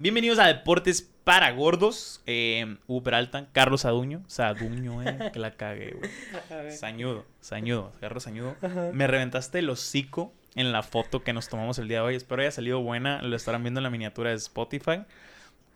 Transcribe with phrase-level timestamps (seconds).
[0.00, 2.22] Bienvenidos a Deportes para Gordos.
[2.24, 4.22] Eh, Hugo Peralta, Carlos Aduño.
[4.28, 6.70] Saduño, eh, que la cagué, güey.
[6.70, 8.54] Sañudo, sañudo, Carlos Sañudo.
[8.62, 8.90] Ajá.
[8.92, 12.14] Me reventaste el hocico en la foto que nos tomamos el día de hoy.
[12.14, 13.22] Espero haya salido buena.
[13.22, 15.02] Lo estarán viendo en la miniatura de Spotify.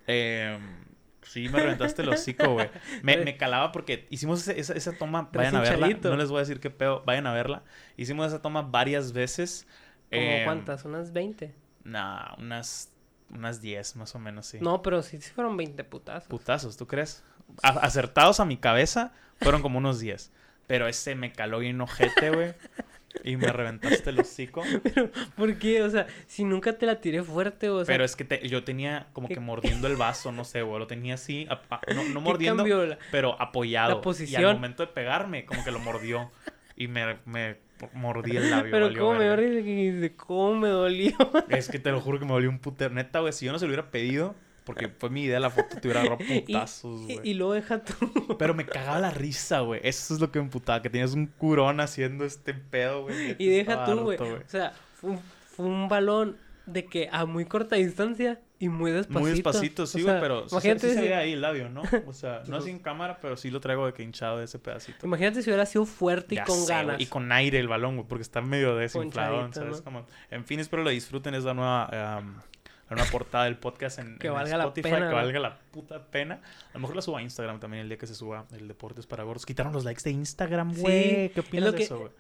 [0.07, 0.57] Eh,
[1.23, 2.71] sí, me reventaste el hocico, güey.
[3.03, 5.31] Me, me calaba porque hicimos esa, esa toma.
[5.33, 5.89] Vayan a verla.
[6.01, 7.03] No les voy a decir qué pedo.
[7.05, 7.65] Vayan a verla.
[7.97, 9.67] Hicimos esa toma varias veces.
[10.13, 10.85] ¿Como Eh, cuántas?
[10.85, 11.53] ¿Unas 20?
[11.85, 12.92] Nah, unas,
[13.33, 14.59] unas 10 más o menos, sí.
[14.61, 16.29] No, pero sí, sí fueron 20 putazos.
[16.29, 17.25] Putazos, ¿tú crees?
[17.63, 20.31] A- acertados a mi cabeza fueron como unos 10.
[20.67, 22.55] Pero ese me caló bien ojete, güey.
[23.25, 24.63] Y me reventaste el hocico.
[25.37, 25.83] ¿Por qué?
[25.83, 27.93] O sea, si nunca te la tiré fuerte, o sea...
[27.93, 30.79] Pero es que te- yo tenía como ¿Qué- que mordiendo el vaso, no sé, güey.
[30.79, 33.89] Lo tenía así, no, no ¿qué mordiendo, la- pero apoyado.
[33.91, 34.55] la Y al posición?
[34.55, 36.31] momento de pegarme, como que lo mordió.
[36.75, 37.59] Y me, me
[37.93, 38.71] mordí el labio.
[38.71, 41.17] Pero valió cómo me dice, cómo me dolió.
[41.49, 42.93] Es que te lo juro que me dolió un puter.
[42.93, 45.77] Neta, güey, si yo no se lo hubiera pedido, porque fue mi idea la foto,
[45.81, 47.31] te hubiera agarrado putazos, y, güey.
[47.31, 48.37] y luego deja tú.
[48.39, 49.81] Pero me cagaba la risa, güey.
[49.85, 50.83] Eso es lo que me emputaba.
[50.83, 53.37] Que tenías un curón haciendo este pedo, güey.
[53.39, 54.19] y deja tú, güey.
[54.19, 58.91] O sea, fue un, fue un balón de que a muy corta distancia y muy
[58.93, 59.21] despacito.
[59.21, 61.41] Muy despacito, O sí, sea, güey, pero sí, Imagínate, sí se si, ve ahí el
[61.41, 61.83] labio, ¿no?
[62.07, 65.05] O sea, no en cámara, pero sí lo traigo de que hinchado de ese pedacito.
[65.07, 67.01] imagínate si hubiera sido fuerte y Ya con sé, ganas.
[67.01, 69.79] Y con aire el balón, güey, porque está medio desinflado, ¿sabes?
[69.79, 69.85] ¿no?
[69.85, 70.07] Como...
[70.31, 71.35] En fin, espero lo disfruten.
[71.35, 72.35] Es la nueva, em,
[72.91, 74.91] la nueva portada del podcast en, Que en valga la Spotify.
[74.91, 76.41] pena, que valga la puta pena.
[76.71, 79.07] A lo mejor la subo a Instagram también el día que se suba el Deportes
[79.07, 79.45] para Gordos.
[79.47, 81.29] Quitaron los likes de Instagram, Sí, güey.
[81.31, 82.13] ¿Qué opinas de que- eso, güey?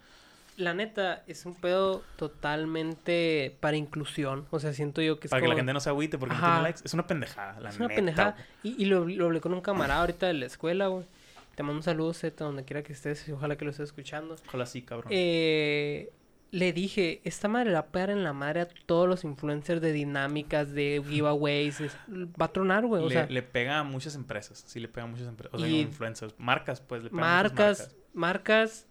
[0.56, 4.46] La neta, es un pedo totalmente para inclusión.
[4.50, 6.40] O sea, siento yo que es Para que la gente no se agüite porque no
[6.40, 6.80] tiene likes.
[6.84, 8.36] Es una pendejada, la Es una neta, pendejada.
[8.62, 11.06] Y, y lo, lo hablé con un camarada ahorita de la escuela, güey.
[11.54, 13.28] Te mando un saludo, Zeta, donde quiera que estés.
[13.28, 14.36] y Ojalá que lo estés escuchando.
[14.48, 15.08] Ojalá sí, cabrón.
[15.14, 16.10] Eh,
[16.50, 19.80] le dije, esta madre la va a pegar en la madre a todos los influencers
[19.80, 21.80] de dinámicas, de giveaways.
[21.80, 23.02] es- va a tronar, güey.
[23.02, 24.62] O le, sea, le pega a muchas empresas.
[24.66, 25.54] Sí, le pega a muchas empresas.
[25.54, 26.34] O sea, influencers.
[26.38, 27.04] Marcas, pues.
[27.04, 28.86] Le pega a muchas marcas, marcas,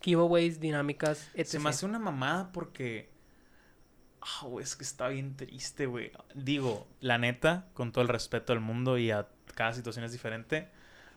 [0.00, 1.46] giveaways, dinámicas, etc.
[1.46, 3.10] Se me hace una mamada porque.
[4.20, 6.12] Ah, güey, es que está bien triste, güey.
[6.34, 10.70] Digo, la neta, con todo el respeto del mundo y a cada situación es diferente.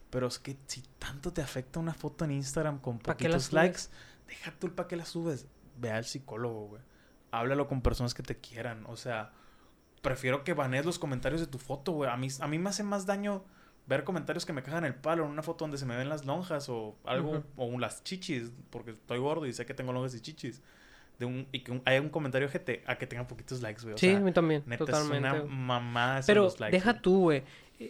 [0.09, 3.81] Pero es que si tanto te afecta una foto en Instagram con ¿Pa' poquitos likes,
[4.27, 5.47] deja tú el para qué la subes.
[5.77, 6.81] Ve al psicólogo, güey.
[7.31, 8.85] Háblalo con personas que te quieran.
[8.85, 9.33] O sea,
[10.01, 12.11] prefiero que banees los comentarios de tu foto, güey.
[12.11, 13.43] A mí, a mí me hace más daño
[13.85, 16.25] ver comentarios que me cagan el palo en una foto donde se me ven las
[16.25, 17.43] lonjas o algo, Ujú.
[17.57, 20.61] o las chichis, porque estoy gordo y sé que tengo lonjas y chichis.
[21.19, 23.95] De un, y que un- haya un comentario GT a que tenga poquitos likes, güey.
[23.97, 25.27] Sí, sea, a mí también, neta, totalmente.
[25.27, 27.43] es una mamada Pero los likes, deja tú, güey.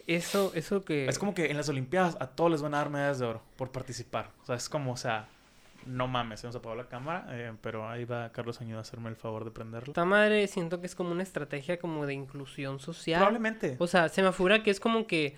[0.06, 1.06] Eso, eso que...
[1.06, 3.42] Es como que en las Olimpiadas a todos les van a dar medallas de oro
[3.56, 4.30] por participar.
[4.42, 5.26] O sea, es como, o sea,
[5.86, 9.08] no mames, se nos apagó la cámara, eh, pero ahí va Carlos Añuda a hacerme
[9.10, 9.92] el favor de prenderlo.
[9.92, 13.20] Esta madre siento que es como una estrategia como de inclusión social.
[13.20, 13.76] Probablemente.
[13.78, 15.36] O sea, se me figura que es como que...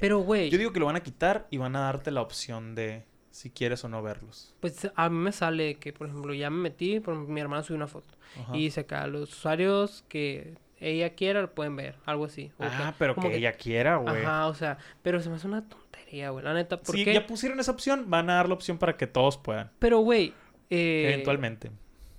[0.00, 2.74] Pero, güey, Yo digo que lo van a quitar y van a darte la opción
[2.74, 4.54] de si quieres o no verlos.
[4.60, 7.76] pues a mí me sale que, por ejemplo, ya me metí, por mi hermana subió
[7.76, 8.14] una foto.
[8.40, 8.56] Ajá.
[8.56, 12.50] Y dice acá, los usuarios que ella quiera lo pueden ver, algo así.
[12.58, 14.22] O ah, que- pero como que, ella quiera, güey.
[14.22, 17.26] Ajá, o sea, pero se me hace una tontería, güey, la neta, ¿por Si ya
[17.26, 19.70] pusieron esa opción, van a dar la opción para que todos puedan.
[19.78, 20.34] Pero, güey,
[20.70, 21.70] eh, Eventualmente.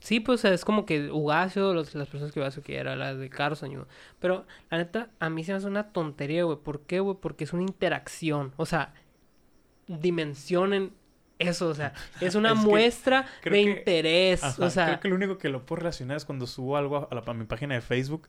[0.02, 3.64] Sí, pues es como que Ugacio, los- las personas que Ugacio quiera, las de Carlos
[3.64, 3.88] Añudo.
[4.20, 6.58] Pero la neta, a mí se me hace una tontería, güey.
[6.58, 7.18] ¿Por qué, güey?
[7.22, 8.54] Porque es una interacción.
[8.58, 8.94] O sea,
[9.88, 10.94] dimensionen
[11.42, 11.68] eso.
[11.70, 14.44] O sea, es una Es muestra de que- interés.
[14.44, 17.08] Ajá, o sea, creo que lo único que lo puedo relacionar es cuando subo algo
[17.12, 18.28] a, la- a mi página de Facebook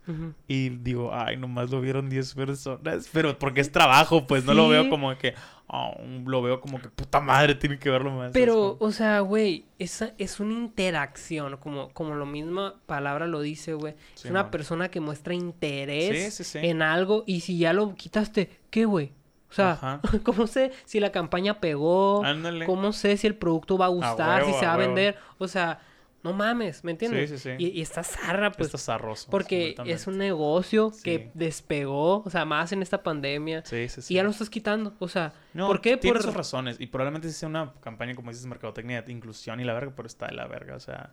[0.49, 3.09] y digo, ay, nomás lo vieron 10 personas.
[3.13, 5.35] Pero porque es trabajo, pues no lo veo como que,
[5.67, 5.95] oh,
[6.27, 8.33] lo veo como que puta madre, tiene que verlo más.
[8.33, 13.41] Pero, como- o sea, güey, esa es una interacción, como, como la misma palabra lo
[13.41, 13.95] dice, güey.
[14.15, 14.51] Sí, es una man.
[14.51, 16.59] persona que muestra interés sí.
[16.63, 19.13] en algo y si ya lo quitaste, ¿qué, güey?
[19.53, 20.01] O sea, Ajá.
[20.25, 22.25] ¿cómo sé si la campaña pegó?
[22.25, 22.67] Ándale.
[22.67, 25.17] ¿Cómo sé si el producto va a gustar, huevo, si se va a vender?
[25.39, 25.81] O sea,
[26.25, 27.31] no mames, ¿me entiendes?
[27.31, 27.65] Sí, sí, sí.
[27.65, 29.29] Y, y está zarra, pues, Está zarroso.
[29.31, 33.63] porque es un negocio que despegó, o sea, más en esta pandemia.
[33.67, 34.15] Sí, sí, sí.
[34.15, 35.97] Y ya lo estás quitando, o sea, No, ¿por qué?
[35.97, 36.25] Tiene Por...
[36.25, 36.77] sus razones.
[36.81, 40.07] Y probablemente sí sea una campaña, como dices, mercadotecnia de inclusión y la verga, pero
[40.07, 40.77] está de la verga.
[40.77, 41.11] O sea,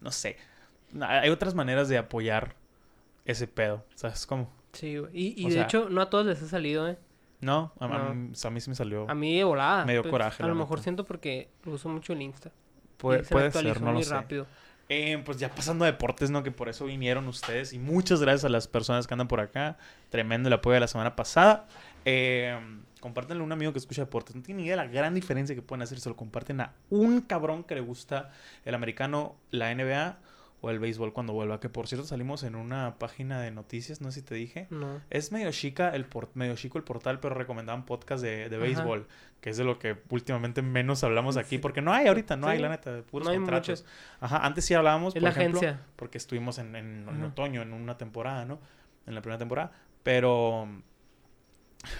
[0.00, 0.36] no sé.
[1.00, 2.56] Hay otras maneras de apoyar
[3.24, 3.84] ese pedo.
[3.94, 4.50] ¿Sabes cómo?
[4.72, 5.12] Sí, güey.
[5.16, 6.98] Y, y O de sea- hecho, no a todos les ha salido, ¿eh?
[7.44, 8.14] No, a, a No.
[8.14, 9.08] mí, a mí sí me salió.
[9.08, 9.84] A mí de volada.
[9.84, 10.82] Me dio pues, coraje, A lo mejor neta.
[10.84, 12.50] siento porque lo uso mucho el Insta.
[12.96, 14.14] Puede, y se puede ser, no lo muy sé.
[14.14, 14.46] rápido.
[14.88, 16.42] Eh, pues ya pasando a deportes, ¿no?
[16.42, 17.72] Que por eso vinieron ustedes.
[17.72, 19.76] Y muchas gracias a las personas que andan por acá.
[20.10, 21.66] Tremendo el apoyo de la semana pasada.
[22.04, 22.58] Eh,
[23.00, 24.34] compártanle a un amigo que escucha deportes.
[24.36, 26.00] No tiene ni idea de la gran diferencia que pueden hacer.
[26.00, 28.30] Se lo comparten a un cabrón que le gusta
[28.64, 30.18] el americano, la NBA
[30.64, 31.60] o el béisbol cuando vuelva.
[31.60, 34.66] Que por cierto salimos en una página de noticias, no sé si te dije.
[34.70, 35.00] No.
[35.10, 38.64] Es medio chica el por- medio chico el portal, pero recomendaban podcast de, de Ajá.
[38.64, 39.06] béisbol,
[39.40, 41.58] que es de lo que últimamente menos hablamos aquí, Sí.
[41.58, 43.84] porque no hay ahorita, no hay la neta, de puros No contratos.
[44.20, 45.84] Ajá, antes sí hablábamos, por la ejemplo, agencia.
[45.96, 48.58] porque estuvimos en, en- otoño, en una temporada, ¿no?
[49.06, 49.72] En la primera temporada.
[50.02, 50.68] Pero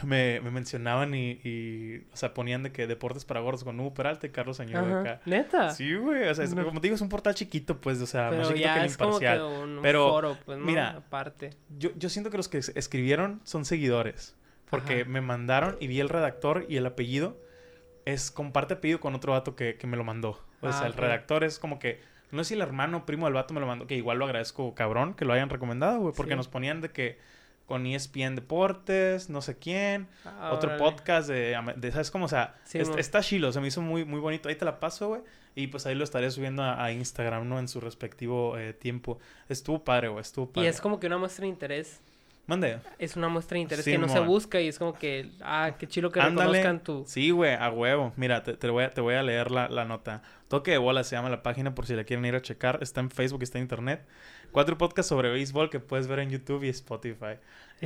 [0.03, 3.95] me, me mencionaban y, y, o sea, ponían de que deportes para gordos con Hugo
[3.95, 5.21] Peralta y Carlos Añudo acá.
[5.27, 5.71] ¿Neta?
[5.71, 6.65] Sí, güey, o sea, es- No.
[6.65, 8.97] como te digo, es un portal chiquito, pues, o sea, más chiquito que el es
[8.97, 9.43] como que imparcial.
[9.63, 10.65] un, Pero, foro, pues, ¿no?
[10.65, 11.51] mira, Aparte.
[11.79, 14.37] Yo, yo siento que los que es- escribieron son seguidores.
[14.71, 15.11] Porque Ajá.
[15.11, 17.39] me mandaron y vi el redactor y el apellido.
[18.07, 20.31] Es comparte apellido con otro vato que, que me lo mandó.
[20.61, 20.99] O Ah, sea, el ok.
[20.99, 22.01] redactor es como que.
[22.33, 23.87] No sé si el hermano primo del vato me lo mandó.
[23.87, 26.15] Que igual lo agradezco, cabrón, que lo hayan recomendado, güey.
[26.17, 26.37] Porque Sí.
[26.37, 27.19] nos ponían de que.
[27.67, 30.07] Con ESPN Deportes, no sé quién.
[30.25, 30.85] Ah, otro órale.
[30.85, 32.27] podcast de, de- ¿Sabes cómo?
[32.27, 32.99] O sea, Sí, es- mon.
[32.99, 33.53] está chilo.
[33.53, 34.49] Se me hizo muy, muy bonito.
[34.49, 35.23] Ahí te la paso, güey.
[35.55, 37.59] Y pues ahí lo estaré subiendo a, a Instagram, ¿no?
[37.59, 39.19] En su respectivo eh, tiempo.
[39.49, 40.21] Estuvo padre, güey.
[40.21, 40.69] Estuvo Y padre.
[40.69, 42.01] es como que una muestra de interés.
[42.47, 42.79] Mande.
[42.99, 45.87] Es una muestra de interés que no se busca y es como que, ah, qué
[45.87, 46.53] chilo que Ándale.
[46.59, 47.05] reconozcan tu...
[47.07, 48.13] Sí, güey, a huevo.
[48.17, 50.23] Mira, te, te voy, a, te voy a leer la, la nota.
[50.49, 52.79] Toque de bola se llama la página por si la quieren ir a checar.
[52.83, 54.07] Está en Facebook, está en internet.
[54.53, 57.39] Cuatro podcasts sobre béisbol que puedes ver en YouTube y Spotify.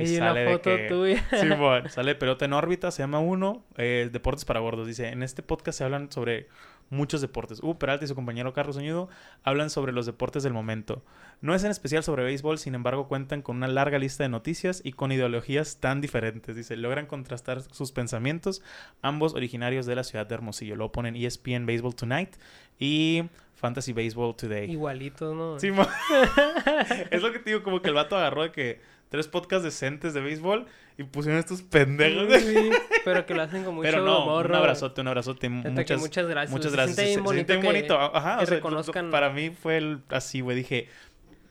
[0.03, 1.25] Y una sale de foto que- tuya.
[1.39, 3.63] Simón, sale Pelota en órbita, se llama uno.
[3.77, 4.87] eh, deportes para gordos.
[4.87, 6.47] Dice, en este podcast se hablan sobre
[6.91, 7.59] muchos deportes.
[7.61, 9.09] Hugo Peralta y su compañero Carlos Oñudo
[9.43, 11.03] hablan sobre los deportes del momento.
[11.41, 14.81] No es en especial sobre béisbol, sin embargo cuentan con una larga lista de noticias
[14.83, 16.55] y con ideologías tan diferentes.
[16.55, 18.61] Dice, logran contrastar sus pensamientos,
[19.03, 20.75] ambos originarios de la ciudad de Hermosillo.
[20.75, 22.35] Luego ponen ESPN Baseball Tonight
[22.79, 23.23] y
[23.55, 24.71] Fantasy Baseball Today.
[24.71, 25.59] Igualitos, ¿no?
[25.59, 25.69] Sí,
[27.11, 30.13] es lo que te digo, como que el vato agarró de que tres podcasts decentes
[30.13, 30.65] de béisbol
[30.97, 32.27] y pusieron estos pendejos.
[32.41, 32.69] Sí,
[33.05, 35.49] pero que lo hacen con mucho Pero no, humor, un abrazote, un abrazote.
[35.49, 36.51] Muchas, muchas gracias.
[36.51, 36.95] muchas Se gracias.
[36.95, 37.99] siente bien Se- se siente bonito.
[37.99, 40.55] Ajá, que o sea, reconozcan- Para mí fue el, así, güey.
[40.57, 40.87] Dije,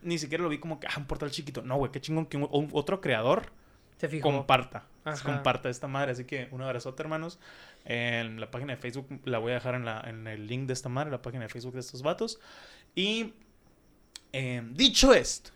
[0.03, 1.63] ni siquiera lo vi como que, ah, un portal chiquito.
[1.63, 3.51] No, güey, qué chingón que un- un- otro creador
[3.97, 4.31] Se fijó.
[4.31, 4.85] comparta.
[5.05, 5.25] Ajá.
[5.25, 6.13] Comparta esta madre.
[6.13, 7.39] Así que un abrazote, hermanos.
[7.85, 10.75] En la página de Facebook la voy a dejar en, la, en el link de
[10.75, 12.39] esta madre, la página de Facebook de estos vatos.
[12.95, 13.33] Y
[14.33, 15.51] em, dicho esto,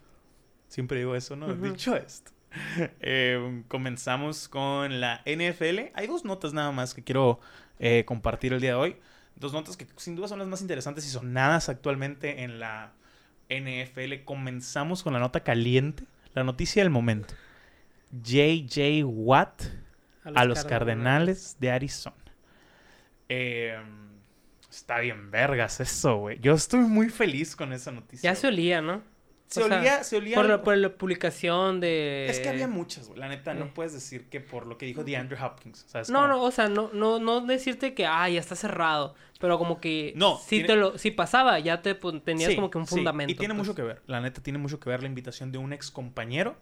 [0.73, 1.45] siempre digo eso, ¿no?
[1.45, 1.71] Ujú.
[1.71, 2.31] Dicho esto.
[2.99, 5.91] em, comenzamos con la NFL.
[5.93, 7.39] Hay dos notas nada más que quiero
[7.77, 8.95] eh, compartir el día de hoy.
[9.35, 12.93] Dos notas que sin duda son las más interesantes y sonadas actualmente en la
[13.49, 14.23] NFL.
[14.25, 17.35] Comenzamos con la nota caliente, la noticia del momento.
[18.23, 19.63] JJ Watt
[20.23, 22.15] a los Cardenales de Arizona.
[23.29, 23.79] Eh,
[24.71, 26.39] está bien vergas eso, güey.
[26.39, 28.31] Yo estoy muy feliz con esa noticia.
[28.31, 29.12] Ya se olía, ¿no?
[29.47, 30.35] Se o sea, olía, se olía.
[30.35, 30.63] Por la, algo.
[30.63, 32.25] por la publicación de...
[32.29, 33.19] Es que había muchas, güey.
[33.19, 35.85] La neta, no puedes decir que por lo que dijo DeAndre Hopkins.
[35.87, 39.13] ¿sabes No, no, o sea, no, no, no decirte que, ah, ya está cerrado.
[39.39, 40.13] Pero como que...
[40.15, 42.95] No, Si, tiene- te lo, si pasaba, ya te tenías Sí, como que un sí,
[42.95, 43.31] fundamento.
[43.31, 43.67] Y tiene pues.
[43.67, 44.01] mucho que ver.
[44.07, 46.55] La neta, tiene mucho que ver la invitación de un ex compañero.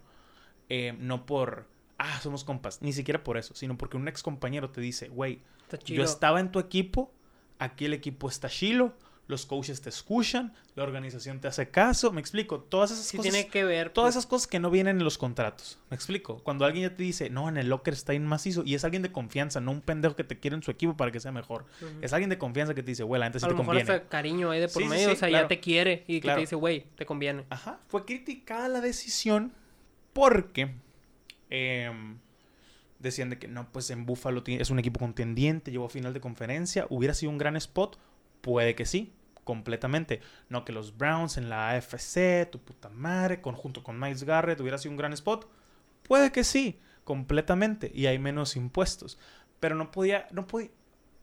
[0.68, 1.66] eh, no por,
[1.98, 2.82] ah, somos compas.
[2.82, 3.54] Ni siquiera por eso.
[3.54, 5.40] Sino porque un ex compañero te dice, güey,
[5.86, 7.10] Yo estaba en tu equipo,
[7.58, 8.92] aquí el equipo está chilo,
[9.28, 13.32] los coaches te escuchan, la organización te hace caso, me explico, todas esas Sí cosas,
[13.32, 13.90] tiene que ver.
[13.90, 16.96] todas pues, esas cosas que no vienen en los contratos, me explico, cuando alguien ya
[16.96, 19.70] te dice, no, en el locker está bien macizo, y es alguien de confianza, no
[19.70, 21.64] un pendejo que te quiere en su equipo para que sea mejor,
[22.02, 23.90] es alguien de confianza que te dice, güey, la gente sí a te mejor conviene.
[23.92, 25.44] hasta cariño ahí de por Sí, medio, sí, o sea, claro.
[25.44, 27.44] ya te quiere y que te dice, güey, te conviene.
[27.48, 29.52] Ajá, fue criticada la decisión
[30.12, 30.74] porque
[31.48, 32.18] em,
[32.98, 36.20] decían de que no, pues en Buffalo es un equipo contendiente, llegó a final de
[36.20, 37.98] conferencia, hubiera sido un gran spot,
[38.42, 40.20] puede que sí, completamente.
[40.50, 44.76] No que los Browns en la AFC, tu puta madre, conjunto con Miles Garrett, hubiera
[44.76, 45.48] sido un gran spot,
[46.02, 49.18] puede que sí, completamente, y hay menos impuestos,
[49.58, 50.70] pero no podía, no podía,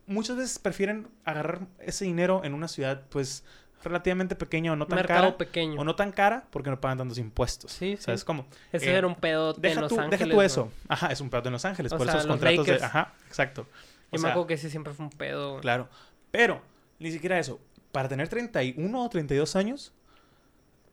[0.07, 3.43] muchas veces prefieren agarrar ese dinero en una ciudad, pues
[3.83, 5.79] relativamente pequeña o no tan Mercado cara pequeño.
[5.79, 7.71] o no tan cara porque no pagan tantos impuestos.
[7.71, 8.03] Sí, sí.
[8.03, 8.45] ¿Sabes cómo?
[8.71, 10.19] Ese eh, era un pedo Deja Los tú, Ángeles.
[10.19, 10.41] deja tú ¿no?
[10.41, 10.71] eso.
[10.88, 11.93] Ajá, es un pedo en Los Ángeles.
[11.93, 12.83] O por sea, esos los contratos de.
[12.83, 13.67] Ajá, exacto.
[14.11, 15.61] O Yo me acuerdo que ese siempre fue un pedo.
[15.61, 15.88] Claro.
[16.31, 16.61] Pero,
[17.00, 17.60] ni siquiera eso.
[17.91, 19.94] Para tener 31 o 32 años,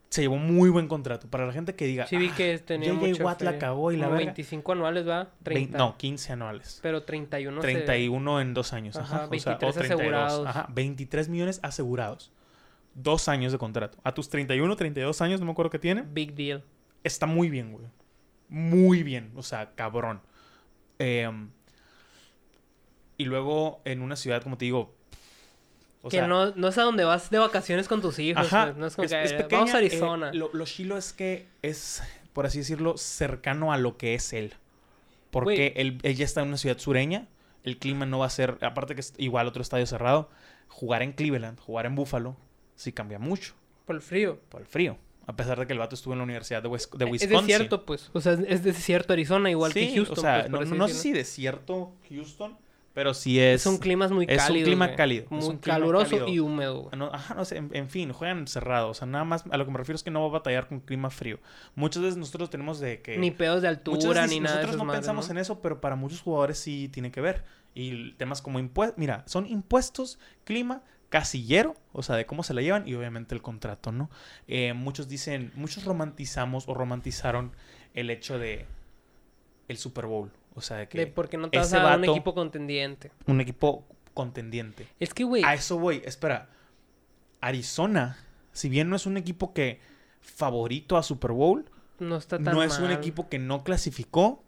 [0.09, 1.29] se llevó muy buen contrato.
[1.29, 2.07] Para la gente que diga.
[2.07, 4.27] Sí vi "Ah, que tenía JJ mucha Watt la cagó y la Como verga".
[4.33, 5.31] 25 anuales, ¿va?
[5.43, 5.77] 30.
[5.77, 6.79] Vein- no, 15 anuales.
[6.83, 8.97] Pero 31 se- 31 en dos años.
[8.97, 10.47] Ajá, Ajá, o sea, o 23 asegurados.
[10.47, 12.33] Ajá, 23 millones asegurados.
[12.95, 13.99] Dos años de contrato.
[14.05, 16.03] A tus 31, 32 años, no me acuerdo qué tiene.
[16.03, 16.63] Big deal.
[17.05, 17.85] Está muy bien, güey.
[18.49, 19.33] Muy bien.
[19.37, 20.23] O sea, cabrón.
[20.99, 21.51] Em,
[23.19, 24.95] y luego en una ciudad, como te digo.
[26.07, 28.47] O que sea, no, no es a donde vas de vacaciones con tus hijos.
[28.47, 30.33] Ajá, No es como es- que es pequeña, vamos a eh, Arizona.
[30.33, 34.55] lo, lo chilo es que es, por así decirlo, cercano a lo que es él.
[35.31, 37.29] Porque él, él ya está en una ciudad sureña.
[37.63, 40.31] El clima no va a ser, aparte que es igual otro estadio cerrado.
[40.69, 42.37] Jugar en Cleveland, jugar en Buffalo,
[42.77, 43.55] sí cambia mucho.
[43.85, 44.39] Por el frío.
[44.49, 44.97] Por el frío.
[45.27, 47.47] A pesar de que el vato estuvo en la Universidad de, Wis- de Es Wisconsin.
[47.49, 48.11] desierto, pues.
[48.13, 50.19] O sea, es desierto Arizona, igual que Sí, Houston.
[50.19, 52.57] O sea, pues, no, no sé si desierto Houston,
[52.97, 53.61] pero sí es.
[53.61, 54.97] Son climas muy es un clima güey.
[54.97, 56.29] cálido, es Muy un clima caluroso cálido.
[56.29, 56.99] y húmedo, güey.
[56.99, 58.89] No, ajá, no sé, en, en fin, juegan cerrado.
[58.89, 60.67] O sea, nada más a lo que me refiero es que no va a batallar
[60.67, 61.39] con clima frío.
[61.75, 63.19] Muchas veces nosotros tenemos de que.
[63.19, 65.33] Ni pedos de muchas altura, veces ni nada nosotros no madres, pensamos ¿no?
[65.33, 67.45] en eso, pero para muchos jugadores sí tiene que ver.
[67.75, 68.97] Y temas como impuestos.
[68.97, 73.43] Mira, son impuestos, clima, casillero, o sea, de cómo se la llevan y obviamente el
[73.43, 74.09] contrato, ¿no?
[74.49, 77.53] Eh, muchos dicen, muchos romantizamos o romantizaron
[77.93, 78.65] el hecho de
[79.69, 80.31] el Super Bowl.
[80.57, 83.13] O sea, de que De porque no te vas a dar un equipo contendiente.
[83.27, 84.89] un equipo contendiente.
[84.99, 86.49] Es que, güey, A eso voy, espera.
[87.43, 88.17] Arizona,
[88.53, 89.79] si bien no es un equipo que
[90.21, 94.43] favorito a Super Bowl, no está tan no es un equipo que no clasificó,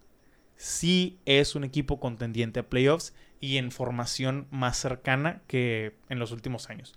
[0.57, 6.33] sí es un equipo contendiente a playoffs y en formación más cercana que en los
[6.33, 6.95] últimos años.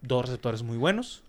[0.00, 1.24] Dos receptores muy buenos,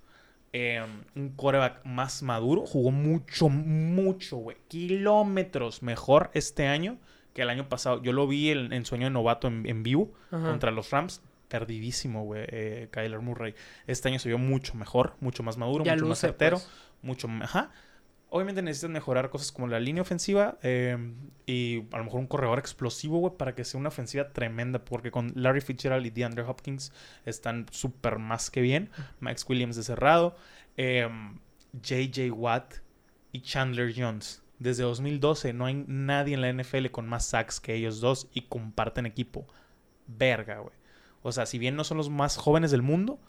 [0.53, 6.99] eh, un coreback más maduro, jugó mucho, mucho, güey, kilómetros mejor este año
[7.35, 8.01] que el año pasado.
[8.01, 10.49] Yo lo vi en, en sueño de novato en, en vivo Ajá.
[10.49, 11.21] contra los Rams.
[11.49, 13.53] Perdidísimo, güey, eh, Kyler Murray.
[13.85, 16.69] Este año se vio mucho mejor, mucho más maduro, Ya mucho más certero pues.
[17.03, 17.69] mucho ajá.
[18.29, 20.97] Obviamente necesitan mejorar cosas como la línea ofensiva eh,
[21.45, 24.83] y a lo mejor un corredor explosivo, güey, para que sea una ofensiva tremenda.
[24.83, 26.91] Porque con Larry Fitzgerald y DeAndre Hopkins
[27.25, 28.89] están súper más que bien.
[29.19, 30.35] Max Williams de cerrado.
[30.77, 31.07] eh,
[31.81, 32.75] JJ Watt
[33.31, 34.41] y Chandler Jones.
[34.59, 38.41] Desde 2012 no hay nadie en la NFL con más sacks que ellos dos y
[38.41, 39.45] comparten equipo.
[40.07, 40.73] Verga, güey.
[41.23, 43.19] O sea, si bien no son los más jóvenes del mundo,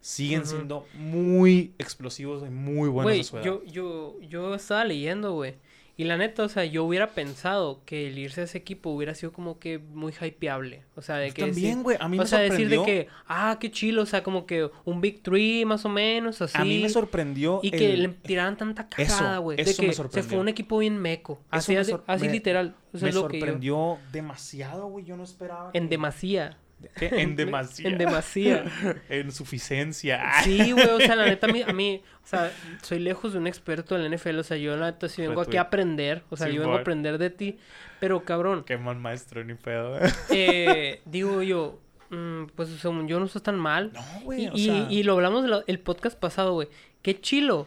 [0.00, 5.54] siguen siendo muy explosivos y muy buenos Güey, yo, yo, yo estaba leyendo, güey.
[5.96, 9.14] Y la neta, o sea, yo hubiera pensado que el irse a ese equipo hubiera
[9.14, 10.82] sido como que muy hypeable.
[10.96, 11.42] O sea, de Yo que...
[11.42, 11.96] también, güey.
[12.00, 14.68] A mí o me sea, decir de que, ah, qué chilo, o sea, como que
[14.84, 16.58] un Big Three más o menos, así.
[16.58, 17.60] A mí me sorprendió.
[17.62, 19.56] Y que le tiraran tanta cagada, güey.
[19.56, 21.40] De eso que me se fue un equipo bien meco.
[21.48, 21.94] Así, me así,
[22.26, 22.74] me- literal.
[22.90, 25.04] Me es lo que yo- sorprendió demasiado, güey.
[25.04, 25.70] Yo no esperaba.
[25.74, 26.58] En que- demasía.
[27.00, 27.88] En demasía.
[27.88, 28.64] En demasía.
[29.08, 30.22] en suficiencia.
[30.42, 33.38] Sí, güey, o sea, la neta, a mí, a mí, o sea, soy lejos de
[33.38, 36.22] un experto en la NFL, o sea, yo la neta sí vengo aquí a aprender,
[36.30, 37.58] o sea, Sí, yo vengo a aprender de ti,
[38.00, 39.98] pero cabrón, Qué mal maestro, ni pedo.
[40.30, 44.48] eh, digo yo, mm, pues según yo no estás tan mal, no, y, güey.
[44.48, 46.68] O y- sea, y lo hablamos el podcast pasado, güey,
[47.02, 47.66] qué chilo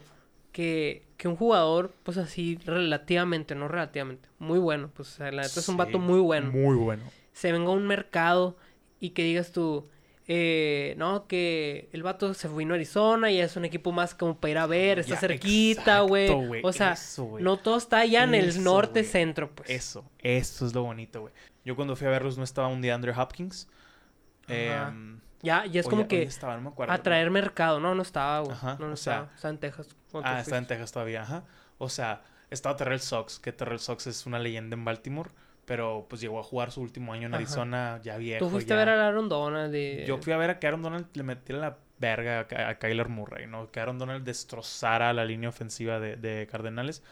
[0.52, 5.44] que, que un jugador, pues así, relativamente, no relativamente, muy bueno, pues, o sea, la
[5.44, 7.04] neta es un vato muy bueno, Muy bueno.
[7.34, 8.58] se venga a un mercado
[9.00, 9.88] y que digas tú,
[10.28, 14.38] eh, no, que el vato se fue a Arizona y es un equipo más como
[14.40, 16.30] para ir a ver, está Ya, cerquita, güey.
[16.64, 19.70] O sea, eso, no todo está allá en el norte centro, pues.
[19.70, 21.34] Eso, eso es lo bonito, güey.
[21.64, 23.68] Yo cuando fui a verlos no estaba un DeAndre Hopkins.
[24.48, 24.90] Ajá.
[24.90, 26.94] Em, Ya, ya es como ya- que estaba, no me acuerdo.
[26.94, 27.80] atraer mercado.
[27.80, 28.52] No, no estaba, güey.
[28.54, 29.36] Ajá, no, no sea, estaba.
[29.36, 29.88] Está en Texas.
[30.24, 30.66] Ah, está en.
[30.68, 31.44] Texas todavía, ajá.
[31.78, 35.30] O sea, estaba Terrell Sox, que Terrell Sox es una leyenda en Baltimore,
[35.68, 37.44] pero pues llegó a jugar su último año en Ajá.
[37.44, 38.44] Arizona ya viejo.
[38.44, 38.76] Tú fuiste ya.
[38.82, 39.76] a ver a Aaron Donald.
[40.08, 42.80] Yo fui a ver a que Aaron Donald le metiera la verga a, Ky- a
[42.80, 43.70] Kyler Murray, ¿no?
[43.70, 47.04] Que Aaron Donald destrozara la línea ofensiva de, de Cardenales.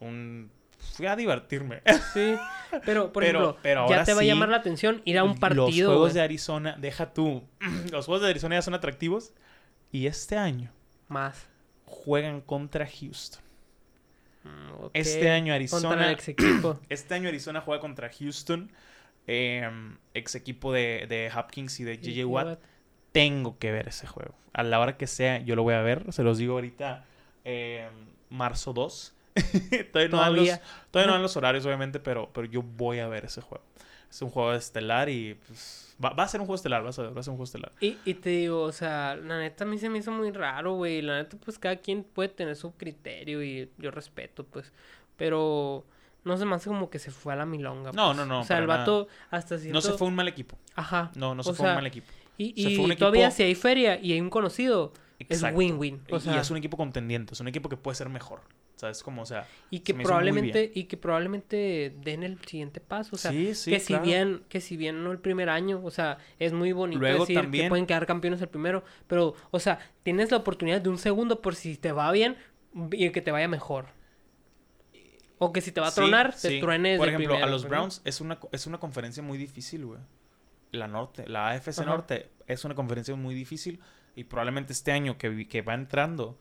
[0.00, 0.50] Un...
[0.96, 1.80] Fui a divertirme.
[2.12, 2.36] Sí,
[2.84, 5.30] pero, por Pero- ejemplo, pero ya te va a llamar la atención ir a un
[5.30, 6.14] Los partido, juegos güey.
[6.14, 7.42] de Arizona, deja tú.
[7.90, 9.32] Los juegos de Arizona ya son atractivos.
[9.90, 10.70] Y este año
[11.08, 11.46] Más.
[11.86, 13.42] juegan contra Houston.
[14.44, 14.86] Mm.
[14.92, 16.06] Este año Arizona.
[16.06, 16.78] el ex equipo.
[16.88, 18.70] Este año Arizona juega contra Houston.
[19.26, 19.68] eh,
[20.12, 22.60] ex equipo de, de Hopkins y de JJ Watt.
[23.12, 24.34] Tengo que ver ese juego.
[24.52, 26.12] A la hora que sea, yo lo voy a ver.
[26.12, 27.04] Se los digo ahorita,
[27.44, 27.88] eh,
[28.30, 29.14] marzo 2.
[29.92, 30.60] todavía, no dan los,
[30.90, 33.64] todavía no dan los horarios, obviamente, pero, pero yo voy a ver ese juego.
[34.14, 37.02] Es un juego estelar y pues, va, va a ser un juego estelar, vas a
[37.02, 37.72] ver, va a ser un juego estelar.
[37.80, 40.74] Y, y te digo, o sea, la neta a mí se me hizo muy raro,
[40.74, 41.02] güey.
[41.02, 44.72] La neta, pues cada quien puede tener su criterio y yo respeto, pues.
[45.16, 45.84] Pero
[46.22, 47.90] no se me hace como que se fue a la milonga.
[47.90, 48.16] No, pues.
[48.18, 49.74] no, no, O sea, el vato hasta cierto...
[49.74, 50.56] No se fue un mal equipo.
[50.76, 51.10] Ajá.
[51.16, 52.06] No, no se O fue un mal equipo.
[52.38, 55.48] Y, y todavía si hay feria y hay un conocido, Exacto.
[55.48, 56.02] es win-win.
[56.12, 58.42] O sea, y es un equipo contendiente, es un equipo que puede ser mejor.
[58.76, 59.02] ¿Sabes?
[59.04, 63.18] Como, o sea, y que se probablemente y que probablemente den el siguiente paso o
[63.18, 64.04] sea Sí, sí, que si claro.
[64.04, 67.36] bien que si bien no el primer año o sea es muy bonito Luego decir
[67.36, 70.98] que también- pueden quedar campeones el primero pero o sea tienes la oportunidad de un
[70.98, 72.36] segundo por si te va bien
[72.90, 73.86] y que te vaya mejor
[75.38, 76.60] o que si te va a Sí, tronar te sí.
[76.60, 77.70] truenes Por ejemplo, primero, a los pues.
[77.70, 80.00] Browns es una, es una conferencia muy difícil, güey.
[80.72, 81.84] La norte, la AFC Ajá.
[81.84, 83.78] Norte es una conferencia muy difícil
[84.16, 86.38] y probablemente este año que, que va entrando,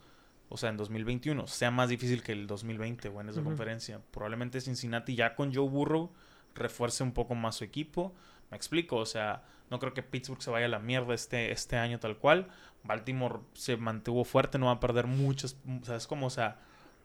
[0.49, 3.99] o sea, en 2021, sea más difícil que el 2020, güey, en esa conferencia.
[4.11, 6.11] Probablemente Cincinnati ya con Joe Burrow
[6.55, 8.13] refuerce un poco más su equipo.
[8.51, 11.77] Me explico, o sea, No creo que Pittsburgh se vaya a la mierda este, este
[11.77, 12.47] año tal cual.
[12.83, 15.55] Baltimore se mantuvo fuerte, no va a perder muchos.
[15.81, 16.59] O sea, es como, o sea,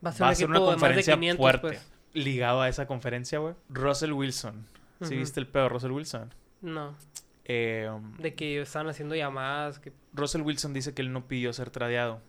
[0.05, 1.61] Va a ser, va un a ser equipo una conferencia 500, fuerte.
[1.69, 1.93] pues.
[2.13, 3.55] Ligado a esa conferencia, güey.
[3.71, 4.67] Russell Wilson.
[5.01, 5.15] ¿Sí Ujú.
[5.21, 6.35] viste el pedo de Russell Wilson?
[6.61, 6.95] No,
[7.47, 9.79] Eh, de que estaban haciendo llamadas.
[9.79, 9.93] Que...
[10.13, 12.21] Russell Wilson dice que él no pidió ser tradeado.